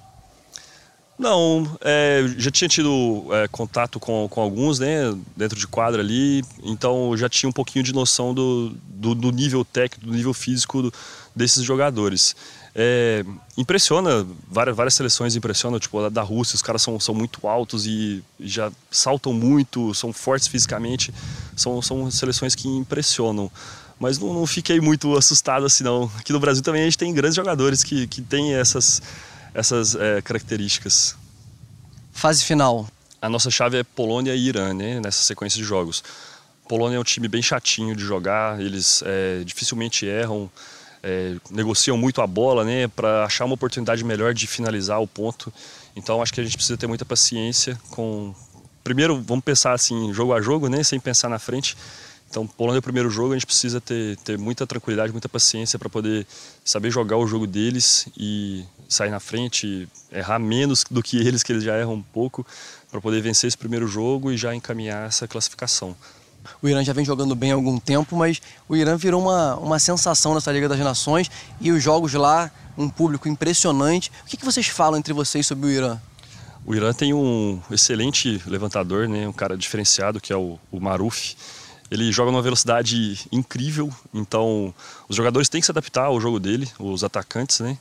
[1.18, 6.42] Não, é, já tinha tido é, contato com, com alguns, né, dentro de quadra ali,
[6.62, 10.82] então já tinha um pouquinho de noção do, do, do nível técnico, do nível físico
[10.82, 10.92] do,
[11.34, 12.34] desses jogadores.
[12.76, 13.24] É,
[13.56, 17.86] impressiona, várias, várias seleções impressionam, tipo a da Rússia, os caras são, são muito altos
[17.86, 21.14] e já saltam muito, são fortes fisicamente,
[21.54, 23.50] são, são seleções que impressionam.
[23.98, 26.10] Mas não, não fiquei muito assustado assim não.
[26.18, 29.00] Aqui no Brasil também a gente tem grandes jogadores que, que têm essas
[29.54, 31.16] essas é, características.
[32.12, 32.88] Fase final.
[33.22, 36.02] A nossa chave é Polônia e Irã, né, nessa sequência de jogos.
[36.68, 40.50] Polônia é um time bem chatinho de jogar, eles é, dificilmente erram,
[41.06, 45.52] é, negociam muito a bola né, para achar uma oportunidade melhor de finalizar o ponto.
[45.94, 48.34] Então acho que a gente precisa ter muita paciência com.
[48.82, 51.76] Primeiro, vamos pensar assim, jogo a jogo, né, sem pensar na frente.
[52.28, 55.78] Então, Polônia é o primeiro jogo, a gente precisa ter, ter muita tranquilidade, muita paciência
[55.78, 56.26] para poder
[56.64, 61.52] saber jogar o jogo deles e sair na frente, errar menos do que eles, que
[61.52, 62.44] eles já erram um pouco,
[62.90, 65.96] para poder vencer esse primeiro jogo e já encaminhar essa classificação.
[66.62, 69.78] O Irã já vem jogando bem há algum tempo, mas o Irã virou uma, uma
[69.78, 71.30] sensação nessa Liga das Nações
[71.60, 74.10] e os jogos lá, um público impressionante.
[74.24, 75.98] O que, que vocês falam entre vocês sobre o Irã?
[76.66, 81.36] O Irã tem um excelente levantador, né, um cara diferenciado que é o, o Maruf
[81.90, 84.74] ele joga numa velocidade incrível, então
[85.08, 87.78] os jogadores têm que se adaptar ao jogo dele, os atacantes, né?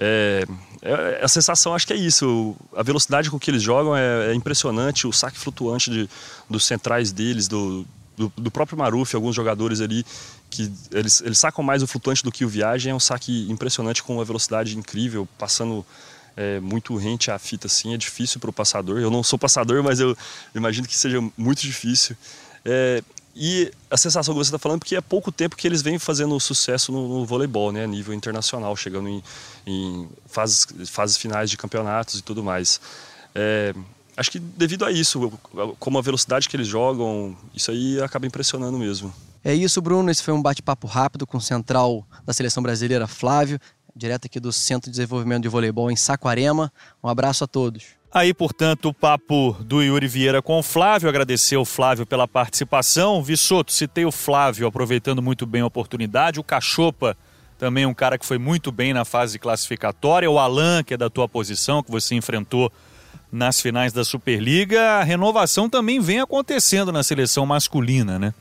[0.00, 0.46] É,
[0.80, 2.54] é, a sensação acho que é isso.
[2.76, 6.08] A velocidade com que eles jogam é, é impressionante, o saque flutuante de,
[6.48, 7.84] dos centrais deles, do,
[8.18, 10.04] do, do, próprio Maruf, alguns jogadores ali
[10.50, 12.90] que eles, eles sacam mais o flutuante do que o viagem.
[12.90, 15.86] É um saque impressionante com uma velocidade incrível, passando
[16.36, 17.94] é, muito rente à fita assim.
[17.94, 18.98] É difícil para o passador.
[18.98, 20.16] Eu não sou passador, mas eu
[20.54, 22.16] imagino que seja muito difícil.
[22.64, 23.02] É,
[23.40, 26.38] e a sensação que você está falando, porque é pouco tempo que eles vêm fazendo
[26.40, 29.22] sucesso no, no voleibol, né, a nível internacional, chegando em,
[29.64, 32.80] em fases, fases finais de campeonatos e tudo mais.
[33.34, 33.72] É,
[34.18, 35.32] acho que devido a isso,
[35.78, 39.14] como a velocidade que eles jogam, isso aí acaba impressionando mesmo.
[39.44, 40.10] É isso, Bruno.
[40.10, 43.60] Esse foi um bate-papo rápido com o central da seleção brasileira, Flávio,
[43.94, 46.72] direto aqui do Centro de Desenvolvimento de Voleibol em Saquarema.
[47.02, 47.84] Um abraço a todos.
[48.12, 51.08] Aí, portanto, o papo do Yuri Vieira com o Flávio.
[51.08, 53.22] Agradecer ao Flávio pela participação.
[53.22, 56.40] Vissoto, citei o Flávio aproveitando muito bem a oportunidade.
[56.40, 57.16] O Cachopa,
[57.58, 60.30] também um cara que foi muito bem na fase classificatória.
[60.30, 62.72] O Alan, que é da tua posição, que você enfrentou
[63.30, 64.80] nas finais da Superliga.
[64.98, 68.34] A renovação também vem acontecendo na seleção masculina, né?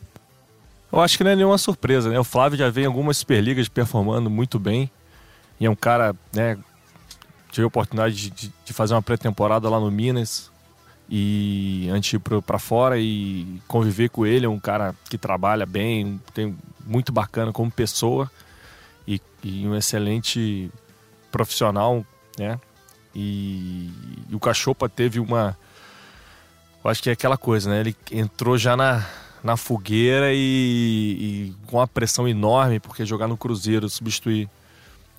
[0.92, 2.20] Eu acho que não é nenhuma surpresa, né?
[2.20, 4.90] O Flávio já vem em algumas Superligas performando muito bem.
[5.60, 6.58] E é um cara, né,
[7.52, 10.52] tive a oportunidade de, de fazer uma pré-temporada lá no Minas.
[11.10, 15.66] e antes de ir para fora e conviver com ele, é um cara que trabalha
[15.66, 18.30] bem, tem muito bacana como pessoa
[19.08, 20.70] e, e um excelente
[21.32, 22.06] profissional,
[22.38, 22.60] né?
[23.20, 23.90] E,
[24.30, 25.58] e o Cachopa teve uma,
[26.84, 27.80] eu acho que é aquela coisa, né?
[27.80, 29.04] Ele entrou já na,
[29.44, 34.48] na fogueira e, e com uma pressão enorme, porque jogar no Cruzeiro, substituir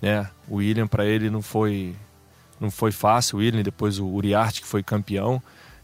[0.01, 1.93] né, o William para ele não foi
[2.57, 5.41] não foi fácil, o William, depois o Uriarte que foi campeão.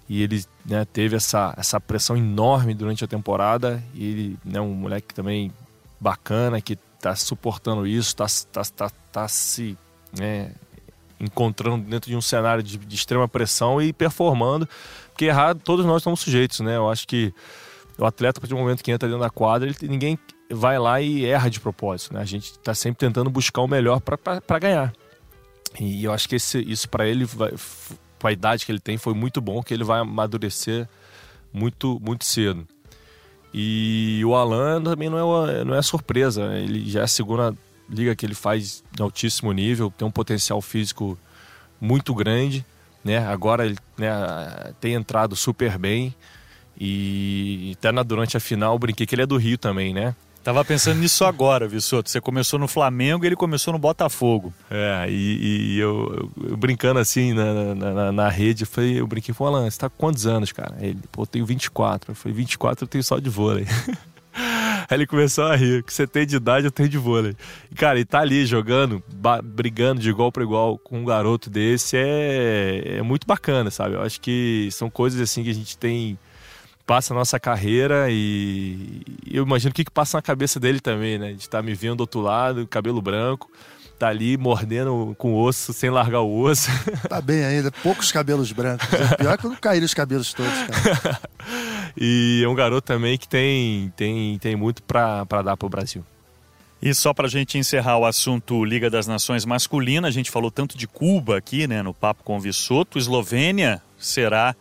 [0.08, 3.84] E ele né, teve essa, essa pressão enorme durante a temporada.
[3.94, 5.52] E ele é né, um moleque também
[6.00, 9.78] bacana que está suportando isso, está tá, tá, tá se
[10.18, 10.52] né,
[11.20, 14.68] encontrando dentro de um cenário de, de, extrema pressão e performando,
[15.12, 16.76] porque errado todos nós estamos sujeitos, né?
[16.76, 17.34] Eu acho que
[17.98, 21.02] o atleta, a partir do momento que entra dentro da quadra, ele, ninguém vai lá
[21.02, 22.22] e erra de propósito, né?
[22.22, 24.94] A gente está sempre tentando buscar o melhor para ganhar.
[25.80, 27.26] E eu acho que esse, isso para ele
[28.20, 30.88] com a idade que ele tem, foi muito bom, que ele vai amadurecer
[31.54, 32.68] muito, muito cedo.
[33.54, 37.56] E o Alan também não é, não é surpresa, ele já é a segunda
[37.90, 41.18] liga que ele faz de altíssimo nível, tem um potencial físico
[41.80, 42.66] muito grande,
[43.04, 43.20] né?
[43.28, 44.10] Agora ele né,
[44.80, 46.14] tem entrado super bem
[46.80, 50.16] e até na, durante a final eu brinquei que ele é do Rio também, né?
[50.46, 52.08] Tava pensando nisso agora, Vissoto.
[52.08, 54.54] Você começou no Flamengo e ele começou no Botafogo.
[54.70, 59.08] É, e, e eu, eu, eu, brincando assim na, na, na, rede, eu, falei, eu
[59.08, 60.76] brinquei com o Alan, você tá com quantos anos, cara?
[60.80, 62.12] Ele, pô, eu tenho 24.
[62.12, 63.66] Eu falei, 24 eu tenho só de vôlei.
[64.90, 67.36] Aí ele começou a rir, que você tem de idade, eu tenho de vôlei.
[67.72, 69.04] E, cara, ele tá ali jogando,
[69.44, 73.96] brigando de igual para igual com um garoto desse é, é muito bacana, sabe?
[73.96, 76.18] Eu acho que são coisas assim que a gente tem
[76.86, 81.18] passa a nossa carreira e eu imagino o que, que passa na cabeça dele também,
[81.18, 81.34] né?
[81.34, 83.50] De estar tá me vendo do outro lado, cabelo branco,
[83.98, 86.70] tá ali mordendo com osso sem largar o osso.
[87.10, 88.88] Tá bem ainda, poucos cabelos brancos.
[88.88, 91.20] O pior é quando caíram os cabelos todos, cara.
[91.96, 96.04] e é um garoto também que tem, tem, tem muito para dar pro Brasil.
[96.82, 100.52] E só para a gente encerrar o assunto Liga das Nações masculina, a gente falou
[100.52, 102.98] tanto de Cuba aqui, né, no papo com o Vissoto.
[102.98, 104.56] Eslovênia será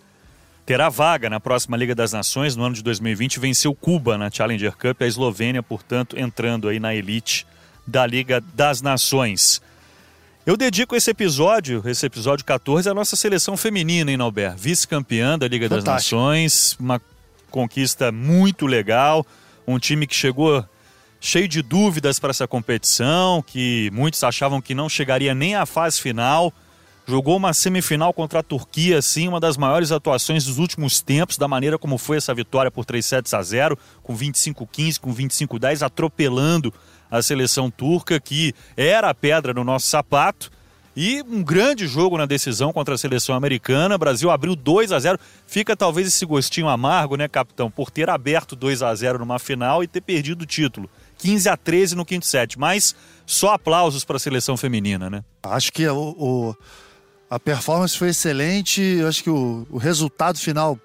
[0.64, 3.40] terá vaga na próxima Liga das Nações no ano de 2020.
[3.40, 7.46] Venceu Cuba na Challenger Cup, a Eslovênia, portanto, entrando aí na elite
[7.86, 9.60] da Liga das Nações.
[10.46, 14.54] Eu dedico esse episódio, esse episódio 14, à nossa seleção feminina, hein, Nauber?
[14.56, 15.90] Vice-campeã da Liga Fantástico.
[15.90, 17.00] das Nações, uma
[17.50, 19.26] conquista muito legal,
[19.66, 20.64] um time que chegou
[21.20, 26.00] cheio de dúvidas para essa competição, que muitos achavam que não chegaria nem à fase
[26.00, 26.52] final
[27.06, 31.46] Jogou uma semifinal contra a Turquia, sim, uma das maiores atuações dos últimos tempos, da
[31.46, 36.72] maneira como foi essa vitória por 3 sets a 0, com 25-15, com 25-10, atropelando
[37.18, 40.50] a seleção turca, que era a pedra no nosso sapato.
[40.96, 43.96] E um grande jogo na decisão contra a seleção americana.
[43.96, 45.18] O Brasil abriu 2 a 0.
[45.46, 49.82] Fica talvez esse gostinho amargo, né, capitão, por ter aberto 2 a 0 numa final
[49.82, 50.88] e ter perdido o título.
[51.18, 52.94] 15 a 13 no quinto set, mas
[53.26, 55.24] só aplausos para a seleção feminina, né?
[55.42, 56.56] Acho que o, o
[57.30, 60.78] a performance foi excelente, acho que o, o resultado final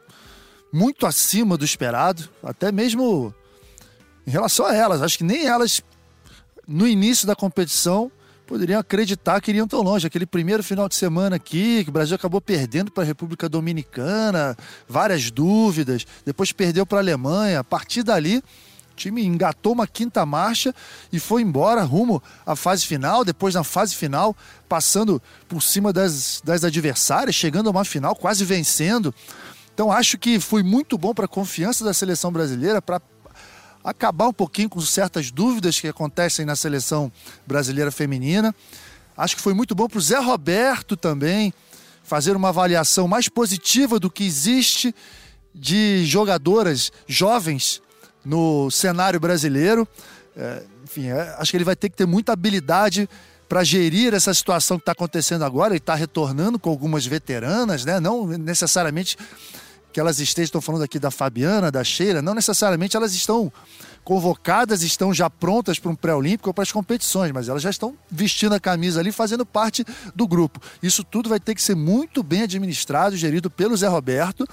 [0.71, 3.33] muito acima do esperado, até mesmo
[4.25, 5.01] em relação a elas.
[5.01, 5.81] Acho que nem elas,
[6.69, 8.11] no início da competição,
[8.45, 10.05] poderiam acreditar que iriam tão longe.
[10.05, 14.55] Aquele primeiro final de semana aqui, que o Brasil acabou perdendo para a República Dominicana,
[14.87, 17.59] várias dúvidas, depois perdeu para a Alemanha.
[17.59, 18.43] A partir dali,
[18.95, 20.73] time engatou uma quinta marcha
[21.11, 23.25] e foi embora rumo à fase final.
[23.25, 28.45] Depois, na fase final, passando por cima das, das adversárias, chegando a uma final, quase
[28.45, 29.13] vencendo.
[29.73, 33.01] Então, acho que foi muito bom para a confiança da seleção brasileira, para
[33.83, 37.11] acabar um pouquinho com certas dúvidas que acontecem na seleção
[37.45, 38.53] brasileira feminina.
[39.15, 41.53] Acho que foi muito bom para o Zé Roberto também
[42.03, 44.93] fazer uma avaliação mais positiva do que existe
[45.53, 47.81] de jogadoras jovens
[48.25, 49.87] no cenário brasileiro.
[50.35, 53.07] É, enfim, é, acho que ele vai ter que ter muita habilidade
[53.47, 55.73] para gerir essa situação que está acontecendo agora.
[55.73, 57.99] Ele está retornando com algumas veteranas, né?
[57.99, 59.17] não necessariamente
[59.91, 63.51] que elas estejam, estou falando aqui da Fabiana, da Sheila, não necessariamente elas estão
[64.03, 67.95] convocadas, estão já prontas para um pré-olímpico ou para as competições, mas elas já estão
[68.09, 69.85] vestindo a camisa ali, fazendo parte
[70.15, 70.61] do grupo.
[70.81, 74.47] Isso tudo vai ter que ser muito bem administrado, gerido pelo Zé Roberto,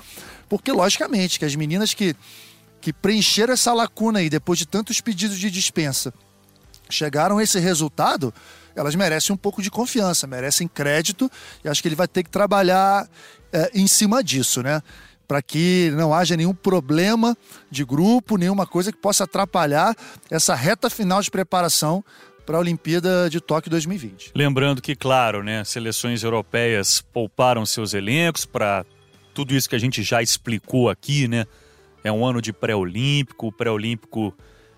[0.48, 2.14] porque logicamente que as meninas que
[2.80, 6.14] que preencheram essa lacuna aí depois de tantos pedidos de dispensa
[6.88, 8.32] chegaram a esse resultado,
[8.76, 11.28] elas merecem um pouco de confiança, merecem crédito
[11.64, 13.08] e acho que ele vai ter que trabalhar
[13.52, 14.80] é, em cima disso, né?
[15.26, 17.36] Para que não haja nenhum problema
[17.70, 19.94] de grupo, nenhuma coisa que possa atrapalhar
[20.30, 22.04] essa reta final de preparação
[22.46, 24.30] para a Olimpíada de Tóquio 2020.
[24.34, 28.86] Lembrando que, claro, né, seleções europeias pouparam seus elencos para
[29.34, 31.44] tudo isso que a gente já explicou aqui, né?
[32.04, 34.32] É um ano de pré-olímpico, o pré-olímpico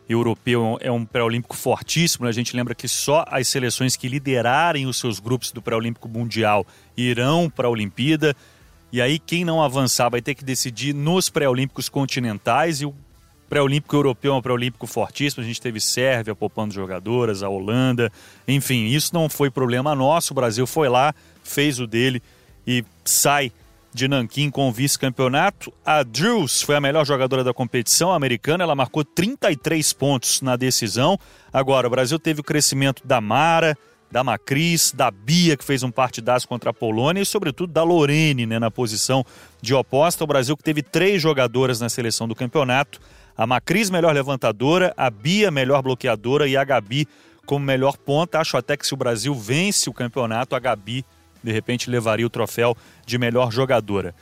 [0.09, 2.25] europeu é um pré-olímpico fortíssimo.
[2.25, 2.31] Né?
[2.31, 6.67] A gente lembra que só as seleções que liderarem os seus grupos do pré-olímpico mundial
[6.97, 8.35] irão para a Olimpíada.
[8.91, 12.81] E aí, quem não avançar vai ter que decidir nos pré-olímpicos continentais.
[12.81, 12.95] E o
[13.49, 15.43] pré-olímpico europeu é um pré-olímpico fortíssimo.
[15.43, 18.11] A gente teve Sérvia poupando jogadoras, a Holanda.
[18.47, 20.33] Enfim, isso não foi problema nosso.
[20.33, 22.23] O Brasil foi lá, fez o dele
[22.67, 23.53] e sai
[23.93, 25.73] de Nanquim com o vice-campeonato.
[25.85, 31.19] A Drews foi a melhor jogadora da competição americana, ela marcou 33 pontos na decisão.
[31.53, 33.77] Agora, o Brasil teve o crescimento da Mara,
[34.11, 38.47] da Macris, da Bia, que fez um partidaço contra a Polônia, e sobretudo da Lorene,
[38.47, 39.25] né, na posição
[39.61, 40.25] de oposta.
[40.25, 43.01] O Brasil que teve três jogadoras na seleção do campeonato.
[43.37, 47.07] A Macris, melhor levantadora, a Bia, melhor bloqueadora, e a Gabi
[47.47, 48.41] como melhor ponta.
[48.41, 51.05] Acho até que se o Brasil vence o campeonato, a Gabi
[51.43, 54.15] de repente levaria o troféu de melhor jogadora.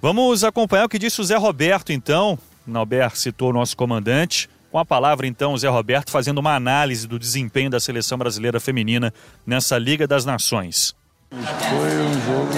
[0.00, 2.38] Vamos acompanhar o que disse o Zé Roberto, então.
[2.66, 4.48] Nauber citou o nosso comandante.
[4.74, 9.14] Com a palavra, então, Zé Roberto fazendo uma análise do desempenho da seleção brasileira feminina
[9.46, 10.96] nessa Liga das Nações.
[11.30, 12.50] Foi um jogo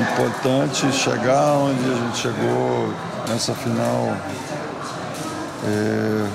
[0.00, 2.94] importante chegar onde a gente chegou
[3.28, 4.16] nessa final.
[5.66, 6.26] É,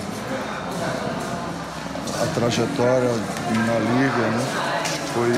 [2.22, 4.46] a trajetória na liga, né?
[5.16, 5.32] Foi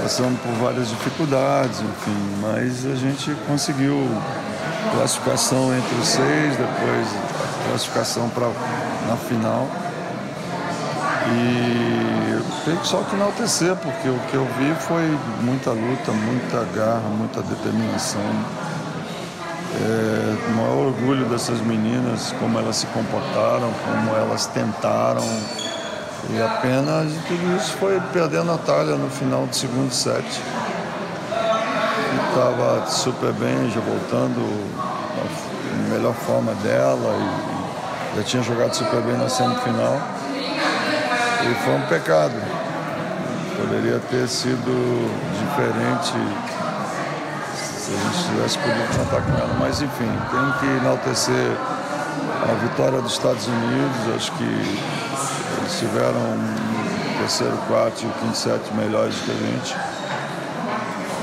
[0.00, 4.08] passando por várias dificuldades, enfim, mas a gente conseguiu
[4.92, 7.08] classificação entre os seis, depois
[7.68, 8.48] classificação para
[9.08, 9.66] na final.
[11.26, 12.14] E
[12.64, 17.42] tem só que enaltecer, porque o que eu vi foi muita luta, muita garra, muita
[17.42, 18.20] determinação.
[19.76, 25.24] É, o maior orgulho dessas meninas, como elas se comportaram, como elas tentaram.
[26.30, 30.24] E a pena de tudo isso foi perder a Natália no final do segundo set.
[32.14, 34.40] Estava super bem, já voltando
[35.76, 40.00] na melhor forma dela e já tinha jogado super bem na semifinal.
[41.42, 42.34] E foi um pecado.
[43.56, 45.08] Poderia ter sido
[45.38, 46.12] diferente
[47.56, 49.56] se a gente tivesse podido contar com ela.
[49.58, 51.56] Mas enfim, tem que enaltecer
[52.48, 54.14] a vitória dos Estados Unidos.
[54.16, 59.93] Acho que eles tiveram um terceiro, quarto e quinto set melhores que a gente.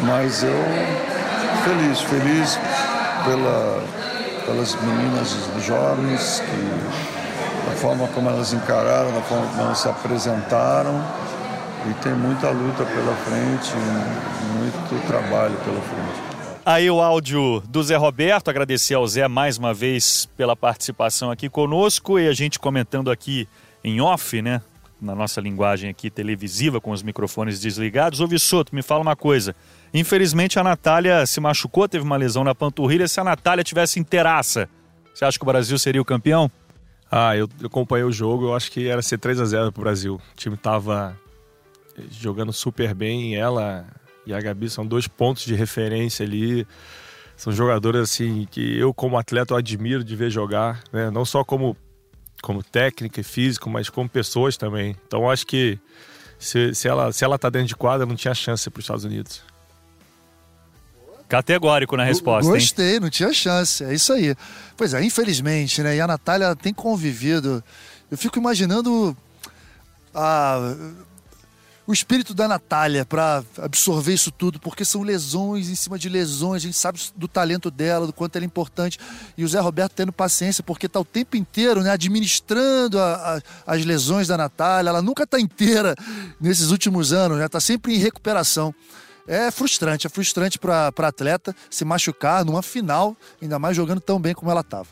[0.01, 0.53] Mas eu
[1.63, 2.59] feliz, feliz
[3.23, 3.83] pela,
[4.45, 11.03] pelas meninas jovens, que, da forma como elas encararam, da forma como elas se apresentaram.
[11.89, 13.73] E tem muita luta pela frente,
[14.57, 16.31] muito trabalho pela frente.
[16.63, 21.49] Aí o áudio do Zé Roberto, agradecer ao Zé mais uma vez pela participação aqui
[21.49, 23.47] conosco e a gente comentando aqui
[23.83, 24.61] em off, né?
[25.01, 28.19] Na nossa linguagem aqui televisiva, com os microfones desligados.
[28.19, 29.55] Ô Vissoto, me fala uma coisa.
[29.93, 33.07] Infelizmente a Natália se machucou, teve uma lesão na panturrilha.
[33.07, 34.69] Se a Natália tivesse inteiraça,
[35.13, 36.49] você acha que o Brasil seria o campeão?
[37.11, 39.83] Ah, eu, eu acompanhei o jogo, eu acho que era ser 3 a 0 pro
[39.83, 40.15] Brasil.
[40.15, 41.17] O time tava
[42.09, 43.85] jogando super bem, ela
[44.25, 46.65] e a Gabi são dois pontos de referência ali.
[47.35, 51.09] São jogadores assim que eu como atleta eu admiro de ver jogar, né?
[51.09, 51.75] Não só como
[52.41, 54.95] como técnica e físico, mas como pessoas também.
[55.05, 55.77] Então acho que
[56.39, 59.03] se, se ela se ela tá dentro de quadra não tinha chance para os Estados
[59.03, 59.43] Unidos.
[61.31, 62.99] Categórico na resposta, Gostei, hein?
[62.99, 63.81] não tinha chance.
[63.85, 64.35] É isso aí.
[64.75, 65.95] Pois é, infelizmente, né?
[65.95, 67.63] E a Natália tem convivido.
[68.11, 69.15] Eu fico imaginando
[70.13, 70.75] a
[71.87, 76.63] o espírito da Natália para absorver isso tudo, porque são lesões em cima de lesões,
[76.63, 78.99] a gente sabe do talento dela, do quanto ela é importante.
[79.37, 83.73] E o Zé Roberto tendo paciência, porque está o tempo inteiro né, administrando a, a,
[83.73, 84.89] as lesões da Natália.
[84.89, 85.95] Ela nunca está inteira
[86.39, 88.73] nesses últimos anos, está né, sempre em recuperação.
[89.31, 94.19] É frustrante, é frustrante para a atleta se machucar numa final, ainda mais jogando tão
[94.19, 94.87] bem como ela estava.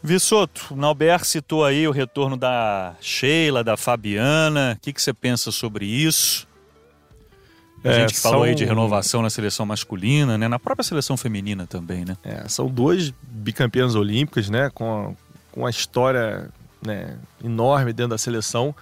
[0.00, 4.76] Vissoto, o Nauber citou aí o retorno da Sheila, da Fabiana.
[4.78, 6.46] O que, que você pensa sobre isso?
[7.82, 10.46] A é, gente que falou aí de renovação na seleção masculina, né?
[10.46, 12.16] Na própria seleção feminina também, né?
[12.22, 14.70] É, são duas bicampeãs olímpicas, né?
[14.72, 15.16] Com,
[15.50, 16.48] com uma história
[16.80, 18.72] né, enorme dentro da seleção.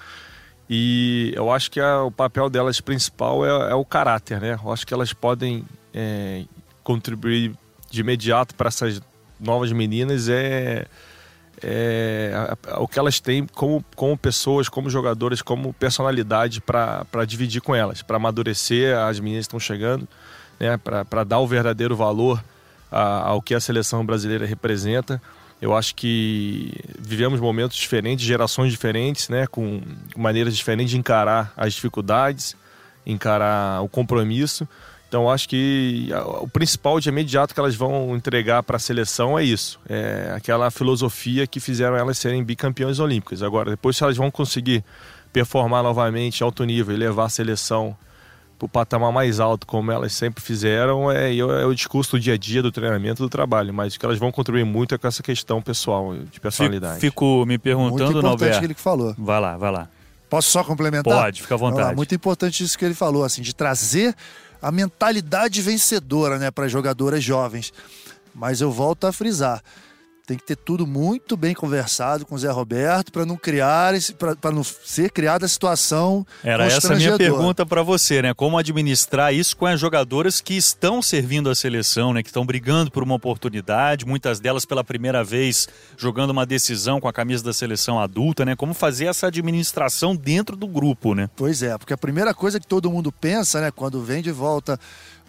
[0.68, 4.58] E eu acho que a, o papel delas principal é, é, o caráter, né?
[4.62, 6.44] Eu acho que elas podem é,
[6.82, 7.52] contribuir
[7.90, 9.00] de imediato para essas
[9.38, 10.86] novas meninas é
[11.62, 12.32] é,
[12.78, 18.02] o que elas têm como, como pessoas, como jogadoras, como personalidade para dividir com elas,
[18.02, 20.06] para amadurecer as meninas estão chegando,
[20.58, 22.42] né, para dar o verdadeiro valor
[22.90, 25.20] a, ao que a seleção brasileira representa.
[25.64, 29.80] Eu acho que vivemos momentos diferentes, gerações diferentes, né, com
[30.14, 32.54] maneiras diferentes de encarar as dificuldades,
[33.06, 34.68] encarar o compromisso.
[35.08, 36.10] Então acho que
[36.42, 40.70] o principal de imediato que elas vão entregar para a seleção é isso, é aquela
[40.70, 43.42] filosofia que fizeram elas serem bicampeões olímpicas.
[43.42, 44.84] Agora, depois se elas vão conseguir
[45.32, 47.96] performar novamente alto nível e levar a seleção
[48.58, 52.34] para o patamar mais alto, como elas sempre fizeram, é, é o discurso do dia
[52.34, 53.72] a dia, do treinamento, do trabalho.
[53.74, 57.00] Mas o que elas vão contribuir muito é com essa questão pessoal, de personalidade.
[57.00, 59.14] Fico me perguntando, Muito importante que ele falou.
[59.18, 59.88] Vai lá, vai lá.
[60.28, 61.22] Posso só complementar?
[61.22, 61.88] Pode, fica à vontade.
[61.88, 64.14] Lá, muito importante isso que ele falou, assim, de trazer
[64.60, 67.72] a mentalidade vencedora, né, para jogadoras jovens.
[68.34, 69.62] Mas eu volto a frisar
[70.26, 73.92] tem que ter tudo muito bem conversado com o Zé Roberto para não criar
[74.40, 78.32] para não ser criada a situação Era essa a minha pergunta para você, né?
[78.32, 82.22] Como administrar isso com as jogadoras que estão servindo a seleção, né?
[82.22, 87.08] Que estão brigando por uma oportunidade, muitas delas pela primeira vez jogando uma decisão com
[87.08, 88.56] a camisa da seleção adulta, né?
[88.56, 91.28] Como fazer essa administração dentro do grupo, né?
[91.36, 93.70] Pois é, porque a primeira coisa que todo mundo pensa, né?
[93.70, 94.80] Quando vem de volta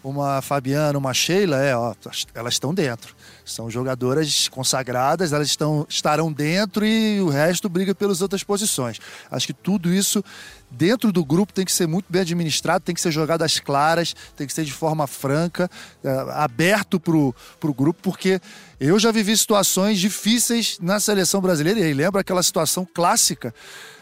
[0.08, 1.92] uma Fabiana, uma Sheila, é, ó,
[2.32, 3.14] elas estão dentro.
[3.44, 9.00] São jogadoras consagradas, elas estão, estarão dentro e o resto briga pelas outras posições.
[9.28, 10.22] Acho que tudo isso
[10.70, 14.14] dentro do grupo tem que ser muito bem administrado, tem que ser jogado às claras,
[14.36, 15.68] tem que ser de forma franca,
[16.04, 18.40] é, aberto para o grupo, porque
[18.78, 23.52] eu já vivi situações difíceis na seleção brasileira, e lembra aquela situação clássica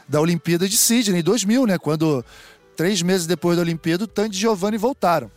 [0.07, 1.79] da Olimpíada de Sydney, 2000, né?
[1.79, 2.23] Quando
[2.77, 5.31] três meses depois da Olimpíada, o Tandy e Giovanni voltaram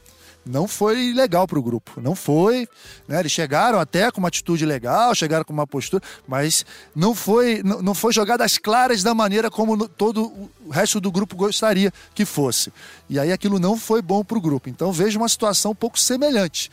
[0.48, 2.00] não foi legal para o grupo.
[2.02, 2.68] Não foi.
[3.08, 3.20] Né?
[3.20, 7.82] Eles chegaram até com uma atitude legal, chegaram com uma postura, mas não foi, não,
[7.82, 12.72] não foi jogadas claras da maneira como todo o resto do grupo gostaria que fosse.
[13.10, 14.70] E aí aquilo não foi bom para o grupo.
[14.70, 16.72] Então vejo uma situação um pouco semelhante.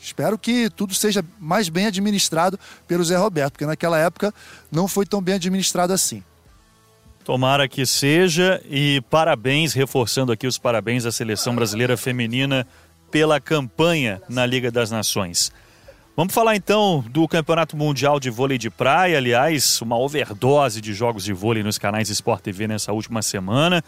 [0.00, 4.32] Espero que tudo seja mais bem administrado pelo Zé Roberto, porque naquela época
[4.70, 6.22] não foi tão bem administrado assim.
[7.24, 12.66] Tomara que seja e parabéns, reforçando aqui os parabéns à seleção brasileira feminina
[13.10, 15.52] pela campanha na Liga das Nações.
[16.18, 21.22] Vamos falar então do Campeonato Mundial de Vôlei de Praia, aliás, uma overdose de jogos
[21.22, 23.84] de vôlei nos canais Sport TV nessa última semana.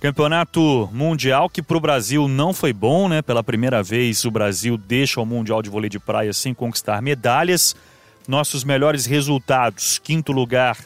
[0.00, 3.20] Campeonato Mundial que para o Brasil não foi bom, né?
[3.20, 7.76] Pela primeira vez o Brasil deixa o Mundial de Vôlei de Praia sem conquistar medalhas.
[8.26, 10.78] Nossos melhores resultados, quinto lugar,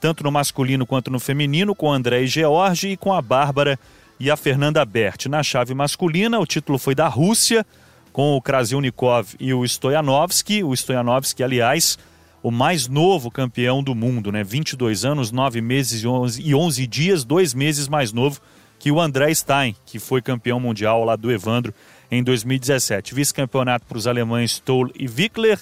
[0.00, 3.78] tanto no masculino quanto no feminino, com André e George e com a Bárbara
[4.20, 5.28] e a Fernanda Berti.
[5.28, 7.64] Na chave masculina, o título foi da Rússia,
[8.12, 10.64] com o Krasilnikov e o Stoyanovski.
[10.64, 11.98] O Stoyanovski, aliás,
[12.42, 14.42] o mais novo campeão do mundo, né?
[14.42, 18.40] 22 anos, 9 meses e 11, e 11 dias, dois meses mais novo
[18.78, 21.74] que o André Stein, que foi campeão mundial lá do Evandro
[22.10, 23.14] em 2017.
[23.14, 25.58] Vice-campeonato para os alemães Stoll e Wickler.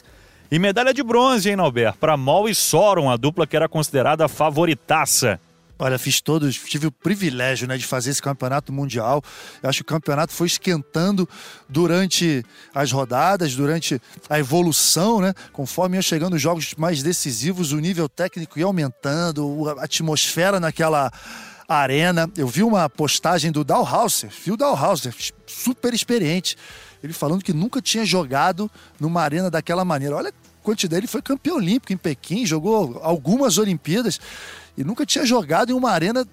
[0.51, 1.95] E medalha de bronze, hein, Nauber?
[1.95, 5.41] Para Mol e Soron, a dupla que era considerada favoritaça.
[5.79, 9.23] Olha, fiz todos, tive o privilégio né, de fazer esse campeonato mundial.
[9.63, 11.29] Eu acho que o campeonato foi esquentando
[11.69, 12.43] durante
[12.75, 15.35] as rodadas, durante a evolução, né?
[15.53, 21.13] Conforme ia chegando os jogos mais decisivos, o nível técnico ia aumentando, a atmosfera naquela
[21.69, 22.31] arena.
[22.39, 25.15] Eu vi uma postagem do Dalhauser, Phil Dalhauser,
[25.47, 26.57] super experiente.
[27.03, 30.17] Ele falando que nunca tinha jogado numa arena daquela maneira.
[30.17, 34.19] Olha a quantidade, ele foi campeão olímpico em Pequim, jogou algumas Olimpíadas
[34.77, 36.27] e nunca tinha jogado em uma arena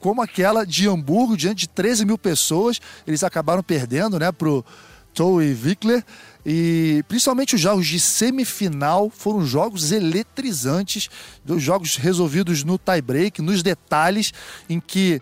[0.00, 2.80] como aquela de Hamburgo, diante de 13 mil pessoas.
[3.06, 6.04] Eles acabaram perdendo né, para o e Wickler.
[6.44, 11.08] E principalmente os jogos de semifinal foram jogos eletrizantes,
[11.44, 14.32] dos jogos resolvidos no tie-break, nos detalhes,
[14.68, 15.20] em que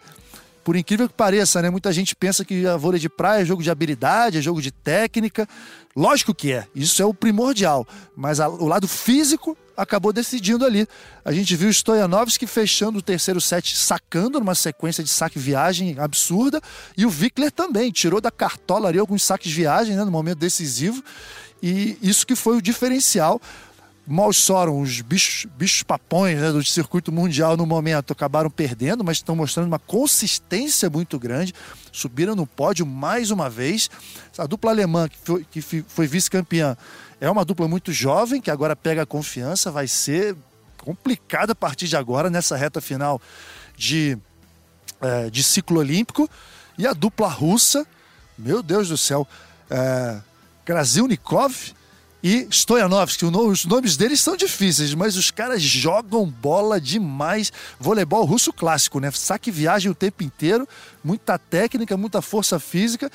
[0.62, 1.68] por incrível que pareça, né?
[1.68, 4.70] Muita gente pensa que a vôlei de praia é jogo de habilidade, é jogo de
[4.70, 5.46] técnica.
[5.97, 7.86] Lógico que é, isso é o primordial.
[8.16, 10.86] Mas a, o lado físico acabou decidindo ali.
[11.24, 16.61] A gente viu o Stoyanovski fechando o terceiro set, sacando numa sequência de saque-viagem absurda.
[16.97, 21.03] E o Vickler também, tirou da cartola ali alguns saques-viagem né, no momento decisivo.
[21.62, 23.40] E isso que foi o diferencial
[24.07, 29.34] Malsoram, os bichos, bichos papões né, do circuito mundial no momento acabaram perdendo, mas estão
[29.34, 31.55] mostrando uma consistência muito grande.
[31.90, 33.90] Subiram no pódio mais uma vez.
[34.36, 36.76] A dupla alemã, que foi, que foi vice-campeã,
[37.18, 39.70] é uma dupla muito jovem, que agora pega a confiança.
[39.70, 40.36] Vai ser
[40.76, 43.18] complicado a partir de agora, nessa reta final
[43.74, 44.18] de,
[45.00, 46.28] é, de ciclo olímpico.
[46.76, 47.86] E a dupla russa,
[48.36, 49.26] meu Deus do céu,
[49.70, 50.20] é,
[50.62, 51.72] Krasilnikov
[52.24, 53.26] e Stoyanovski.
[53.26, 57.52] Os nomes deles são difíceis, mas os caras jogam bola demais.
[57.78, 59.10] Voleibol russo clássico, né?
[59.10, 60.66] Saque viagem o tempo inteiro,
[61.04, 63.10] muita técnica, muita força física,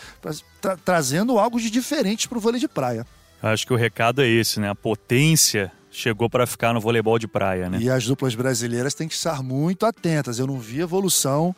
[0.62, 3.04] tra trazendo algo de diferente para o vôlei de praia.
[3.42, 4.70] Acho que o recado é esse, né?
[4.70, 7.80] A potência chegou para ficar no voleibol de praia, né?
[7.82, 10.38] E as duplas brasileiras têm que estar muito atentas.
[10.38, 11.56] Eu não vi evolução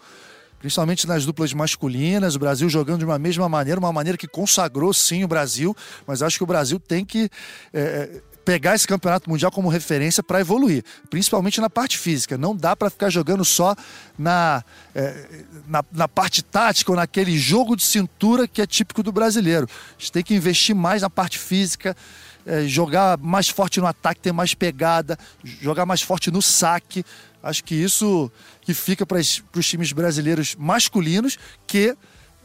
[0.62, 4.94] principalmente nas duplas masculinas, o Brasil jogando de uma mesma maneira, uma maneira que consagrou
[4.94, 7.30] sim o Brasil, mas acho que o Brasil tem que
[7.74, 12.38] é, pegar esse campeonato mundial como referência para evoluir, principalmente na parte física.
[12.38, 13.76] Não dá para ficar jogando só
[14.18, 19.12] na, é, na, na, parte tática ou naquele jogo de cintura que é típico do
[19.12, 19.68] brasileiro.
[19.98, 21.98] A gente tem que investir mais na parte física.
[22.46, 27.04] É, jogar mais forte no ataque, ter mais pegada, jogar mais forte no saque.
[27.44, 28.32] Acho que isso
[28.62, 31.38] que fica para os times brasileiros masculinos
[31.68, 31.96] que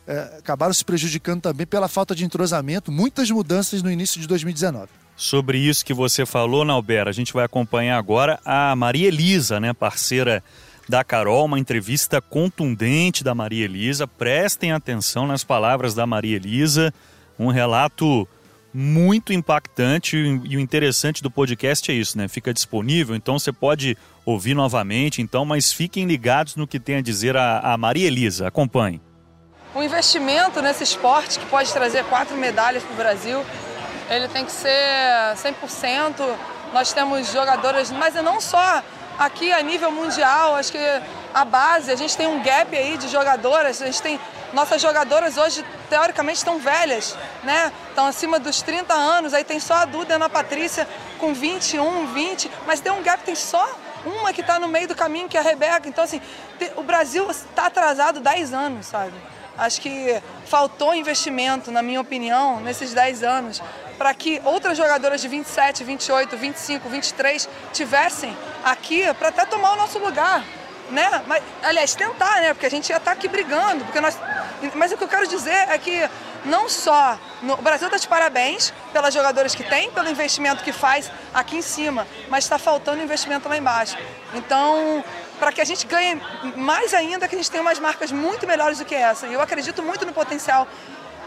[0.07, 4.89] é, acabaram se prejudicando também pela falta de entrosamento, muitas mudanças no início de 2019.
[5.17, 9.73] Sobre isso que você falou, Nauber, a gente vai acompanhar agora a Maria Elisa, né,
[9.73, 10.45] parceira
[10.89, 14.07] da Carol, uma entrevista contundente da Maria Elisa.
[14.07, 16.95] Prestem atenção nas palavras da Maria Elisa,
[17.39, 18.29] um relato
[18.79, 22.29] muito impactante e o interessante do podcast é isso, né?
[22.29, 27.01] Fica disponível, então você pode ouvir novamente, então, mas fiquem ligados no que tem a
[27.01, 28.47] dizer a, a Maria Elisa.
[28.47, 29.01] Acompanhe.
[29.75, 33.43] Um investimento nesse esporte que pode trazer quatro medalhas para o Brasil,
[34.11, 34.69] ele tem que ser
[35.37, 36.37] 100%.
[36.75, 38.83] Nós temos jogadoras, mas não só
[39.19, 41.03] aqui a nível mundial, acho que
[41.33, 44.21] a base, a gente tem um gap aí de jogadoras, a gente tem
[44.57, 47.71] nossas jogadoras hoje, teoricamente, estão velhas, né?
[47.91, 49.35] Estão acima dos 30 anos.
[49.35, 50.89] Aí tem só a Duda e a Ana Patrícia
[51.19, 52.51] com 21, 20.
[52.67, 55.41] Mas tem um gap, tem só uma que está no meio do caminho, que é
[55.41, 55.87] a Rebeca.
[55.87, 56.23] Então, assim,
[56.75, 59.13] o Brasil está atrasado 10 anos, sabe?
[59.59, 63.63] Acho que faltou investimento, na minha opinião, nesses 10 anos,
[63.99, 68.35] para que outras jogadoras de 27, 28, 25, 23 tivessem
[68.65, 70.43] aqui para até tomar o nosso lugar
[70.91, 71.23] né?
[71.27, 72.55] Mas, aliás, tentar, né?
[72.55, 73.85] Porque a gente já está aqui brigando.
[73.85, 74.19] Porque nós...
[74.75, 76.09] Mas o que eu quero dizer é que
[76.45, 77.55] não só no...
[77.55, 81.63] o Brasil está de parabéns pelas jogadoras que tem, pelo investimento que faz aqui em
[81.63, 83.97] cima, mas está faltando investimento lá embaixo.
[84.35, 85.05] Então,
[85.39, 86.21] para que a gente ganhe
[86.57, 89.27] mais ainda, que a gente tenha umas marcas muito melhores do que essa.
[89.27, 90.67] E eu acredito muito no potencial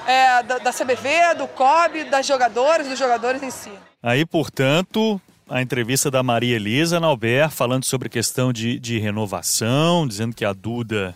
[0.08, 3.72] é, da, da CBV, do COB, das jogadoras, dos jogadores em si.
[4.02, 10.36] Aí, portanto, a entrevista da Maria Elisa Nauber falando sobre questão de, de renovação, dizendo
[10.36, 11.16] que a Duda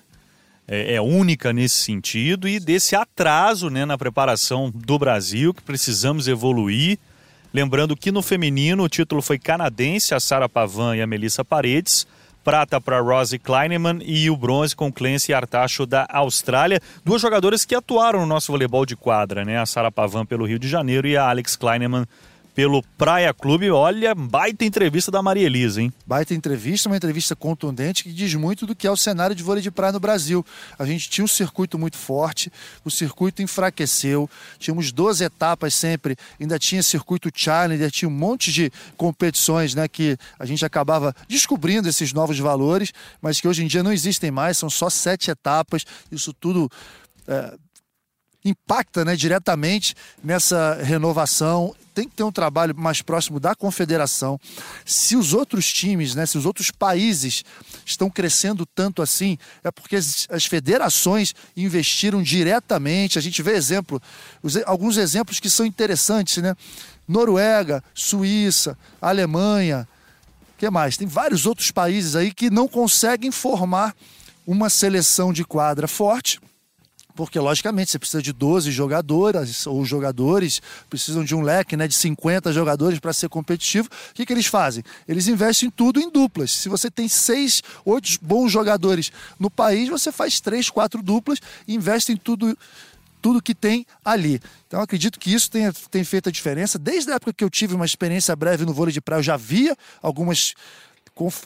[0.68, 6.28] é, é, única nesse sentido e desse atraso né, na preparação do Brasil, que precisamos
[6.28, 6.98] evoluir.
[7.54, 12.08] Lembrando que no feminino o título foi canadense, a Sara Pavan e a Melissa Paredes.
[12.44, 16.82] Prata para Rosie Kleineman e o bronze com Clancy Artacho da Austrália.
[17.06, 19.60] Duas jogadoras que atuaram no nosso voleibol de quadra, né?
[19.60, 22.06] A Sara Pavan pelo Rio de Janeiro e a Alex Kleineman
[22.54, 23.70] pelo Praia Clube.
[23.72, 25.92] Olha, baita entrevista da Maria Elisa, hein?
[26.06, 29.62] Baita entrevista, uma entrevista contundente que diz muito do que é o cenário de vôlei
[29.62, 30.46] de praia no Brasil.
[30.78, 32.52] A gente tinha um circuito muito forte,
[32.86, 34.30] o circuito enfraqueceu,
[34.60, 40.18] tínhamos 12 etapas sempre, ainda tinha circuito Challenger, tinha um monte de competições, né, que
[40.38, 44.58] a gente acabava descobrindo esses novos valores, mas que hoje em dia não existem mais,
[44.58, 46.70] são só sete etapas, isso tudo
[47.28, 47.54] é,
[48.44, 51.74] impacta né, diretamente nessa renovação.
[51.94, 54.40] Tem que ter um trabalho mais próximo da confederação.
[54.86, 57.44] Se os outros times, né, se os outros países
[57.86, 63.20] estão crescendo tanto assim, é porque as, as federações investiram diretamente.
[63.20, 64.02] A gente vê exemplo,
[64.42, 66.56] os, alguns exemplos que são interessantes, né?
[67.08, 69.88] Noruega, Suíça, Alemanha,
[70.58, 70.96] que mais?
[70.96, 73.94] Tem vários outros países aí que não conseguem formar
[74.48, 76.40] uma seleção de quadra forte
[77.16, 81.94] porque, logicamente, você precisa de 12 jogadoras ou jogadores, precisam de um leque né, de
[81.94, 83.88] 50 jogadores para ser competitivo.
[84.12, 84.84] O que, que eles fazem?
[85.08, 86.52] Eles investem tudo em duplas.
[86.52, 91.76] Se você tem seis, oito bons jogadores no país, você faz três, quatro duplas e
[91.76, 92.58] investe em tudo
[93.22, 94.42] tudo que tem ali.
[94.68, 96.78] Então acredito que isso tenha, tem feito a diferença.
[96.78, 99.38] Desde a época que eu tive uma experiência breve no vôlei de praia, eu já
[99.38, 100.54] via algumas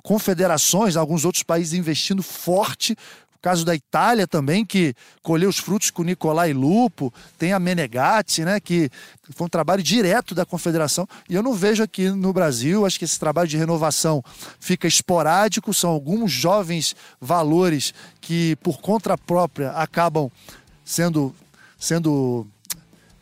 [0.02, 2.98] confederações, alguns outros países investindo forte
[3.38, 8.44] o caso da Itália também, que colheu os frutos com Nicolai Lupo, tem a Menegatti,
[8.44, 8.90] né, que
[9.30, 11.08] foi um trabalho direto da confederação.
[11.30, 14.24] E eu não vejo aqui no Brasil, acho que esse trabalho de renovação
[14.60, 20.32] fica esporádico, são alguns jovens valores que, por conta própria, acabam
[20.84, 21.34] sendo,
[21.78, 22.48] sendo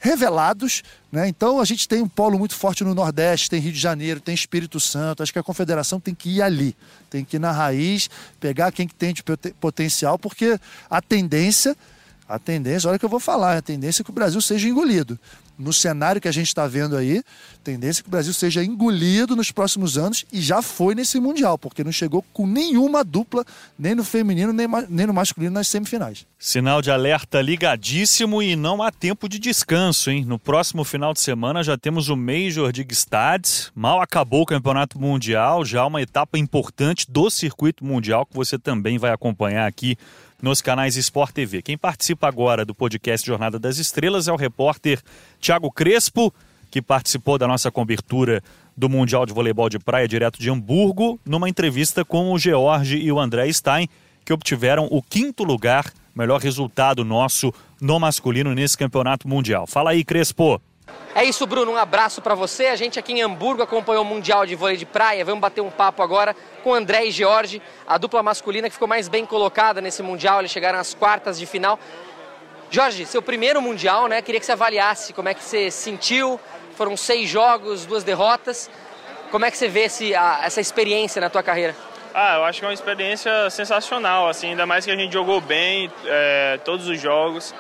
[0.06, 0.84] revelados.
[1.12, 1.28] Né?
[1.28, 4.34] Então a gente tem um polo muito forte no Nordeste, tem Rio de Janeiro, tem
[4.34, 5.24] Espírito Santo.
[5.24, 6.76] Acho que a confederação tem que ir ali,
[7.10, 9.24] tem que ir na raiz, pegar quem que tem de
[9.60, 11.76] potencial, porque a tendência,
[12.30, 15.20] a tendência, olha que eu vou falar, a tendência é que o Brasil seja engolido.
[15.58, 17.24] No cenário que a gente está vendo aí,
[17.64, 21.58] tendência é que o Brasil seja engolido nos próximos anos e já foi nesse Mundial,
[21.58, 23.44] porque não chegou com nenhuma dupla,
[23.78, 26.26] nem no feminino, nem, nem no masculino nas semifinais.
[26.38, 30.24] Sinal de alerta ligadíssimo e não há tempo de descanso, hein?
[30.26, 35.00] No próximo final de semana já temos o Major de Gstaad, mal acabou o Campeonato
[35.00, 39.98] Mundial, já uma etapa importante do circuito mundial que você também vai acompanhar aqui
[40.42, 41.62] nos canais Sport TV.
[41.62, 45.02] Quem participa agora do podcast Jornada das Estrelas é o repórter
[45.40, 46.34] Thiago Crespo,
[46.70, 48.44] que participou da nossa cobertura
[48.76, 53.12] do Mundial de Voleibol de Praia direto de Hamburgo, numa entrevista com o George e
[53.12, 53.88] o André Stein,
[54.26, 59.66] que obtiveram o quinto lugar, melhor resultado nosso no masculino nesse campeonato mundial.
[59.68, 60.62] Fala aí, Crespo.
[61.16, 61.72] É isso, Bruno.
[61.72, 62.68] Um abraço para você.
[62.68, 65.24] A gente aqui em Hamburgo acompanhou o Mundial de Vôlei de Praia.
[65.24, 69.08] Vamos bater um papo agora com André e George, a dupla masculina que ficou mais
[69.08, 70.40] bem colocada nesse Mundial.
[70.40, 71.80] Eles chegaram às quartas de final.
[72.70, 74.22] Jorge, seu primeiro Mundial, né?
[74.22, 76.38] Queria que você avaliasse como é que você sentiu.
[76.76, 78.70] Foram seis jogos, duas derrotas.
[79.32, 81.74] Como é que você vê esse, a, essa experiência na tua carreira?
[82.14, 85.40] Ah, eu acho que é uma experiência sensacional, assim, ainda mais que a gente jogou
[85.40, 87.54] bem é, todos os jogos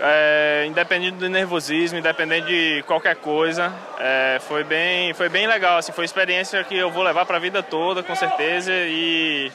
[0.00, 5.78] é, independente do nervosismo, independente de qualquer coisa, é, foi bem, foi bem legal.
[5.78, 8.72] Assim, foi experiência que eu vou levar para a vida toda, com certeza.
[8.72, 9.52] E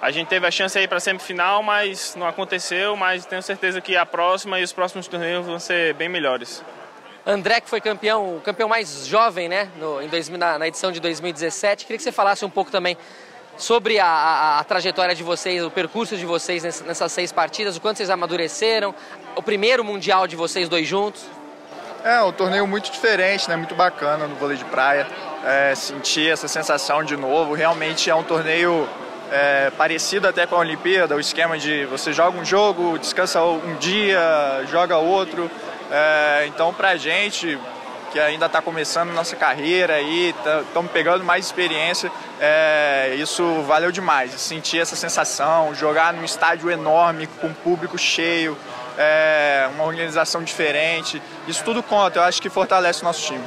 [0.00, 2.96] a gente teve a chance aí para semifinal, mas não aconteceu.
[2.96, 6.64] Mas tenho certeza que a próxima e os próximos torneios vão ser bem melhores.
[7.26, 11.00] André, que foi campeão, campeão mais jovem, né, no, em 2000, na, na edição de
[11.00, 12.96] 2017, queria que você falasse um pouco também
[13.56, 17.80] sobre a, a, a, trajetória de vocês, o percurso de vocês nessas seis partidas, o
[17.80, 18.94] quanto vocês amadureceram,
[19.34, 21.24] o primeiro mundial de vocês dois juntos?
[22.04, 23.56] É, um torneio muito diferente, né?
[23.56, 25.06] muito bacana no vôlei de praia.
[25.44, 27.54] É, sentir essa sensação de novo.
[27.54, 28.88] Realmente é um torneio
[29.30, 33.74] é, parecido até com a Olimpíada, o esquema de você joga um jogo, descansa um
[33.76, 34.20] dia,
[34.70, 35.50] joga outro.
[35.90, 37.58] É, então, pra gente,
[38.16, 40.34] que ainda está começando nossa carreira aí,
[40.66, 42.10] estamos pegando mais experiência.
[42.40, 44.32] É, isso valeu demais.
[44.40, 48.56] Sentir essa sensação, jogar num estádio enorme, com público cheio,
[48.96, 51.20] é, uma organização diferente.
[51.46, 53.44] Isso tudo conta, eu acho que fortalece o nosso time.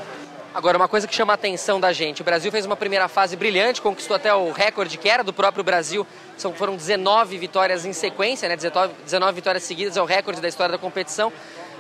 [0.54, 3.36] Agora, uma coisa que chama a atenção da gente: o Brasil fez uma primeira fase
[3.36, 6.06] brilhante, conquistou até o recorde que era do próprio Brasil.
[6.38, 8.56] São, foram 19 vitórias em sequência, né?
[8.56, 11.34] 19, 19 vitórias seguidas, é o recorde da história da competição.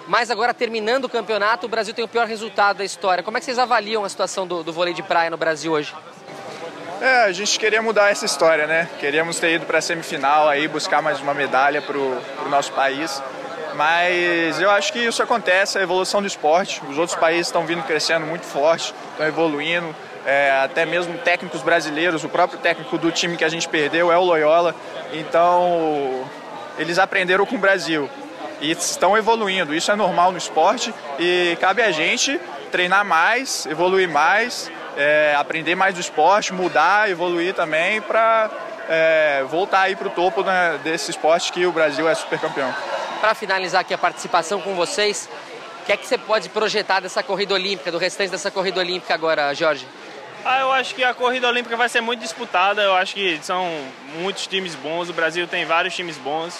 [0.09, 3.23] Mas agora, terminando o campeonato, o Brasil tem o pior resultado da história.
[3.23, 5.93] Como é que vocês avaliam a situação do, do vôlei de praia no Brasil hoje?
[6.99, 8.89] É, a gente queria mudar essa história, né?
[8.99, 13.21] Queríamos ter ido para a semifinal aí, buscar mais uma medalha para o nosso país.
[13.75, 16.81] Mas eu acho que isso acontece, a evolução do esporte.
[16.89, 19.95] Os outros países estão vindo crescendo muito forte, estão evoluindo.
[20.25, 24.17] É, até mesmo técnicos brasileiros, o próprio técnico do time que a gente perdeu é
[24.17, 24.73] o Loyola.
[25.13, 26.27] Então,
[26.79, 28.09] eles aprenderam com o Brasil
[28.61, 29.73] e estão evoluindo.
[29.73, 32.39] Isso é normal no esporte e cabe a gente
[32.71, 38.49] treinar mais, evoluir mais, é, aprender mais do esporte, mudar, evoluir também para
[38.87, 42.73] é, voltar aí para o topo né, desse esporte que o Brasil é super campeão.
[43.21, 45.29] Para finalizar aqui a participação com vocês,
[45.81, 49.13] o que é que você pode projetar dessa corrida olímpica, do restante dessa corrida olímpica
[49.13, 49.85] agora, Jorge?
[50.45, 52.81] Ah, eu acho que a corrida olímpica vai ser muito disputada.
[52.81, 53.69] Eu acho que são
[54.19, 55.09] muitos times bons.
[55.09, 56.57] O Brasil tem vários times bons.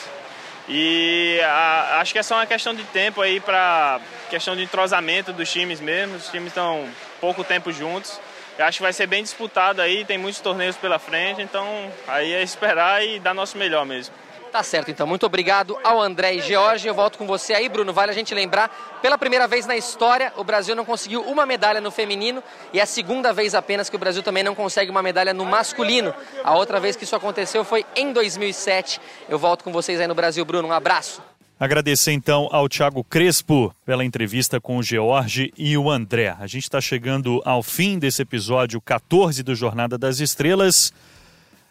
[0.70, 4.00] E a, acho que é só uma questão de tempo aí para
[4.30, 6.16] questão de entrosamento dos times mesmo.
[6.16, 6.88] Os times estão
[7.20, 8.20] pouco tempo juntos.
[8.58, 11.66] Eu acho que vai ser bem disputado aí, tem muitos torneios pela frente, então
[12.06, 14.14] aí é esperar e dar nosso melhor mesmo.
[14.52, 15.06] Tá certo, então.
[15.06, 16.88] Muito obrigado ao André e George.
[16.88, 17.94] Eu volto com você aí, Bruno.
[17.94, 21.80] Vale a gente lembrar, pela primeira vez na história, o Brasil não conseguiu uma medalha
[21.80, 22.44] no feminino
[22.74, 25.46] e é a segunda vez apenas que o Brasil também não consegue uma medalha no
[25.46, 26.14] masculino.
[26.44, 29.00] A outra vez que isso aconteceu foi em 2007.
[29.30, 30.68] Eu volto com vocês aí no Brasil, Bruno.
[30.68, 31.22] Um abraço.
[31.60, 36.36] Agradecer então ao Thiago Crespo pela entrevista com o George e o André.
[36.40, 40.92] A gente está chegando ao fim desse episódio 14 do Jornada das Estrelas.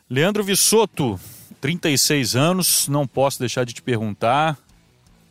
[0.09, 1.19] Leandro Vissoto,
[1.61, 4.57] 36 anos, não posso deixar de te perguntar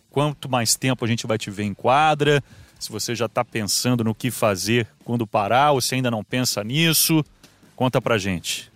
[0.10, 2.44] quanto mais tempo a gente vai te ver em quadra,
[2.80, 6.64] se você já está pensando no que fazer quando parar, ou se ainda não pensa
[6.64, 7.24] nisso,
[7.76, 8.72] conta pra gente.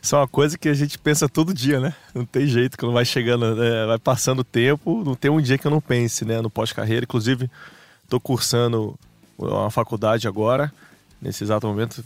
[0.00, 1.94] Isso é uma coisa que a gente pensa todo dia, né?
[2.14, 3.86] Não tem jeito, quando vai chegando, né?
[3.86, 6.40] vai passando o tempo, não tem um dia que eu não pense, né?
[6.40, 7.50] No pós-carreira, inclusive,
[8.04, 8.98] estou cursando
[9.36, 10.72] uma faculdade agora,
[11.20, 12.02] nesse exato momento,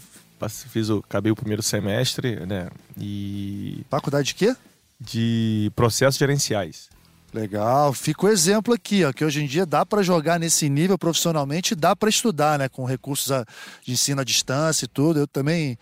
[0.71, 2.69] fiz o, acabei o primeiro semestre, né?
[2.99, 3.85] E...
[3.89, 4.57] Faculdade de quê?
[5.03, 6.89] De processos gerenciais.
[7.33, 10.99] Legal, fica o exemplo aqui, ó, que hoje em dia dá para jogar nesse nível
[10.99, 13.33] profissionalmente, dá para estudar, né, com recursos
[13.83, 15.21] de ensino à distância e tudo.
[15.21, 15.79] Eu também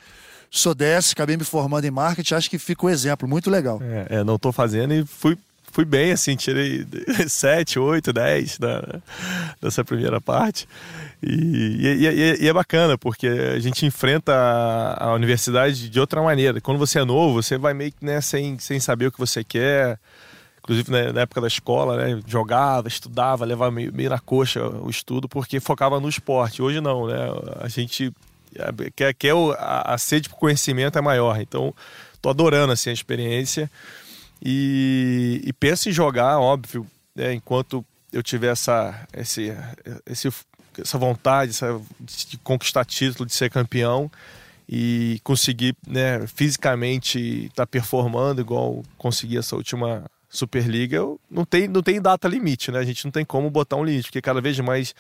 [0.48, 3.80] sou desse, acabei me formando em marketing, acho que fica o exemplo, muito legal.
[3.82, 5.36] É, é não estou fazendo e fui
[5.72, 6.86] fui bem, assim, tirei
[7.26, 9.00] 7, 8, 10 da,
[9.60, 10.68] dessa primeira parte.
[11.22, 16.22] E, e, e, e, é bacana, porque a gente enfrenta a, a, universidade de outra
[16.22, 16.60] maneira.
[16.60, 19.44] Quando você é novo, você vai meio que né, sem, sem saber o que você
[19.44, 19.98] quer.
[20.62, 24.90] Inclusive né, na época da escola, né, jogava, estudava, levava meio, meio na coxa o
[24.90, 26.62] estudo, porque focava no esporte.
[26.62, 27.16] Hoje não, né?
[27.60, 28.12] A gente
[28.94, 31.40] quer, quer a, a sede por conhecimento é maior.
[31.40, 31.74] Então,
[32.20, 33.70] tô adorando assim, a experiência.
[34.42, 39.54] E, e penso em jogar, óbvio, né, enquanto eu tiver essa, esse,
[40.06, 40.28] esse
[40.78, 44.10] essa vontade essa, de conquistar título, de ser campeão
[44.68, 51.82] e conseguir né, fisicamente estar tá performando igual consegui essa última Superliga, não tem, não
[51.82, 52.78] tem data limite, né?
[52.78, 54.94] A gente não tem como botar um limite, porque cada vez mais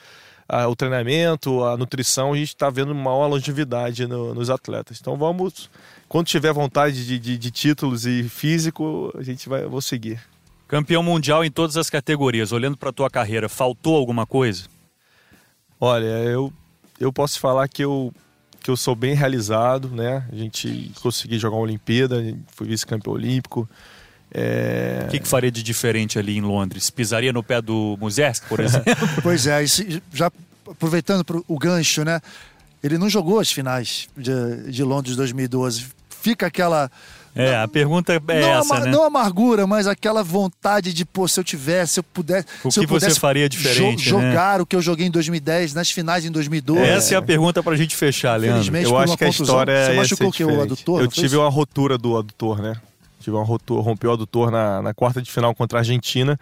[0.48, 4.98] ah, o treinamento, a nutrição, a gente está vendo maior longevidade no, nos atletas.
[5.00, 5.70] Então vamos,
[6.10, 10.20] quando tiver vontade de, de, de títulos e físico, a gente vai vou seguir.
[10.66, 12.50] Campeão mundial em todas as categorias.
[12.50, 14.64] Olhando para a tua carreira, faltou alguma coisa?
[15.80, 16.52] Olha, eu,
[16.98, 18.12] eu posso falar que eu,
[18.60, 20.26] que eu sou bem realizado, né?
[20.32, 22.20] A gente conseguiu jogar uma Olimpíada,
[22.56, 23.70] fui vice-campeão olímpico.
[24.32, 25.04] É...
[25.06, 26.90] O que, que, faria de diferente ali em Londres?
[26.90, 28.92] Pisaria no pé do Muzeski, por exemplo?
[29.22, 29.64] pois é,
[30.12, 30.28] já
[30.68, 32.20] aproveitando o gancho, né?
[32.82, 35.99] Ele não jogou as finais de, de Londres 2012.
[36.20, 36.90] Fica aquela
[37.34, 38.90] é, a pergunta é não essa, né?
[38.90, 42.46] Não amargura, mas aquela vontade de, pô, se eu tivesse, se eu pudesse...
[42.64, 44.30] O se que você faria diferente, jo né?
[44.30, 44.62] Jogar né?
[44.62, 46.82] o que eu joguei em 2010, nas finais em 2012.
[46.82, 48.76] Essa é, a pergunta pra gente fechar, Leandro.
[48.76, 51.02] Eu acho que a história Você é machucou o que, o adutor?
[51.02, 52.74] Eu tive uma rotura do adutor, né?
[53.20, 56.38] Tive uma rotura, rompeu o adutor na, na quarta de final contra a Argentina.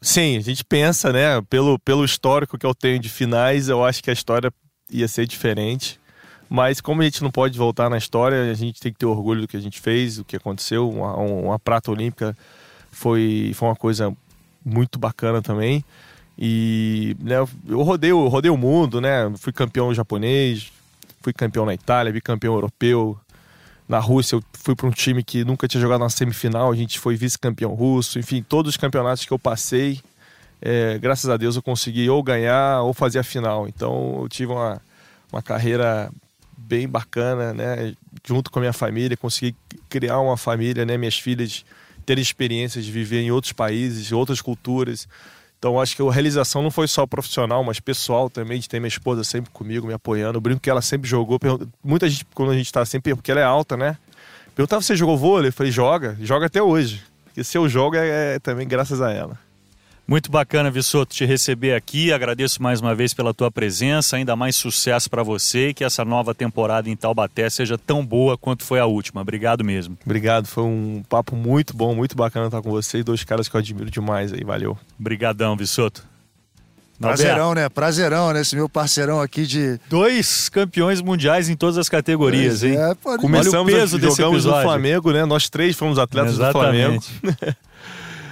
[0.00, 1.42] Sim, a gente pensa, né?
[1.50, 4.50] Pelo, pelo histórico que eu tenho de finais, eu acho que a história
[4.90, 5.99] ia ser diferente.
[6.52, 9.42] Mas como a gente não pode voltar na história, a gente tem que ter orgulho
[9.42, 10.90] do que a gente fez, do que aconteceu.
[10.90, 12.36] Uma, uma prata olímpica
[12.90, 14.12] foi, foi uma coisa
[14.64, 15.84] muito bacana também.
[16.36, 17.36] E né,
[17.68, 19.32] eu rodei, eu rodei o mundo, né?
[19.38, 20.72] Fui campeão japonês,
[21.22, 23.16] fui campeão na Itália, bicampeão europeu.
[23.88, 26.98] Na Rússia eu fui para um time que nunca tinha jogado na semifinal, a gente
[26.98, 28.18] foi vice-campeão russo.
[28.18, 30.00] Enfim, todos os campeonatos que eu passei,
[30.60, 33.68] é, graças a Deus eu consegui ou ganhar ou fazer a final.
[33.68, 34.82] Então eu tive uma,
[35.32, 36.10] uma carreira
[36.60, 37.94] bem bacana, né?
[38.26, 39.56] Junto com a minha família, consegui
[39.88, 40.96] criar uma família, né?
[40.96, 41.64] Minhas filhas
[42.04, 45.08] terem experiências de viver em outros países, outras culturas.
[45.58, 48.88] Então acho que a realização não foi só profissional, mas pessoal também, de ter minha
[48.88, 50.38] esposa sempre comigo, me apoiando.
[50.38, 51.38] Eu brinco que ela sempre jogou.
[51.84, 53.96] Muita gente, quando a gente tá sempre, porque ela é alta, né?
[54.54, 55.48] Perguntava, você jogou vôlei?
[55.48, 57.02] Eu falei, joga, joga até hoje.
[57.24, 59.38] Porque se eu jogo é, é também graças a ela.
[60.10, 62.12] Muito bacana, Vissoto, te receber aqui.
[62.12, 64.16] Agradeço mais uma vez pela tua presença.
[64.16, 68.36] Ainda mais sucesso para você e que essa nova temporada em Taubaté seja tão boa
[68.36, 69.20] quanto foi a última.
[69.20, 69.96] Obrigado mesmo.
[70.04, 73.54] Obrigado, foi um papo muito bom, muito bacana estar com você e dois caras que
[73.54, 74.42] eu admiro demais aí.
[74.42, 74.76] Valeu.
[74.98, 76.04] Obrigadão, Vissoto.
[76.98, 77.68] Prazerão, né?
[77.68, 78.40] Prazerão, né?
[78.40, 79.78] Esse meu parceirão aqui de.
[79.88, 82.76] Dois campeões mundiais em todas as categorias, pois hein?
[82.76, 83.22] É, pode...
[83.22, 85.24] Começamos, Olha o peso a, jogamos no Flamengo, né?
[85.24, 87.12] Nós três fomos atletas Exatamente.
[87.12, 87.56] do Flamengo.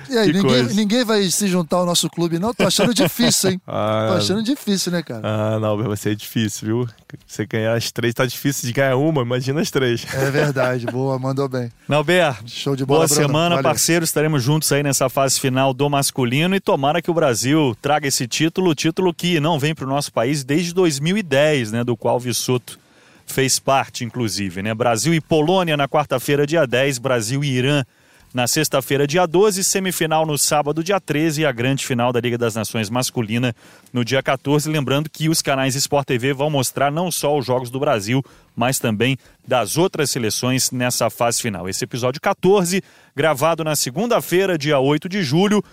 [0.09, 2.55] E aí, ninguém, ninguém, vai se juntar ao nosso clube, não?
[2.55, 3.61] Tô achando difícil, hein?
[3.67, 5.21] Ah, Tô achando difícil, né, cara?
[5.23, 6.89] Ah, não, vai ser difícil, viu?
[7.27, 10.07] Você ganhar as três tá difícil de ganhar uma, imagina as três.
[10.15, 11.71] É verdade, boa, mandou bem.
[11.87, 13.01] Nauber, show de bola.
[13.01, 13.23] Boa Bruno.
[13.23, 13.63] semana, Valeu.
[13.63, 14.05] parceiro.
[14.05, 18.27] Estaremos juntos aí nessa fase final do masculino e tomara que o Brasil traga esse
[18.27, 21.85] título, título que não vem para o nosso país desde 2010, né?
[21.85, 22.79] Do qual o Vissuto
[23.27, 24.75] fez parte, inclusive, né?
[24.75, 27.85] Brasil e Polônia na quarta-feira, dia 10, Brasil e Irã
[28.33, 32.37] na sexta-feira, dia 12, semifinal no sábado, dia 13 e a grande final da Liga
[32.37, 33.57] das Nações masculina
[33.93, 34.71] no dia 14.
[34.71, 38.23] Lembrando que os canais Sport TV vão mostrar não só os jogos do Brasil,
[38.55, 41.67] mas também das outras seleções nessa fase final.
[41.69, 42.83] Esse episódio 14,
[43.17, 45.65] gravado na segunda-feira, dia 8 de julho.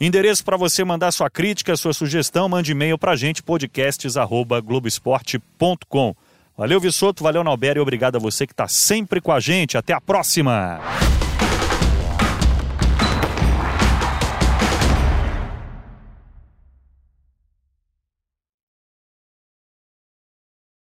[0.00, 6.16] Endereço para você mandar sua crítica, sua sugestão, mande e-mail para a gente, podcasts.globoesporte.com.
[6.58, 9.78] Valeu, Vissoto, valeu, Nauber, e obrigado a você que está sempre com a gente.
[9.78, 10.78] Até a próxima!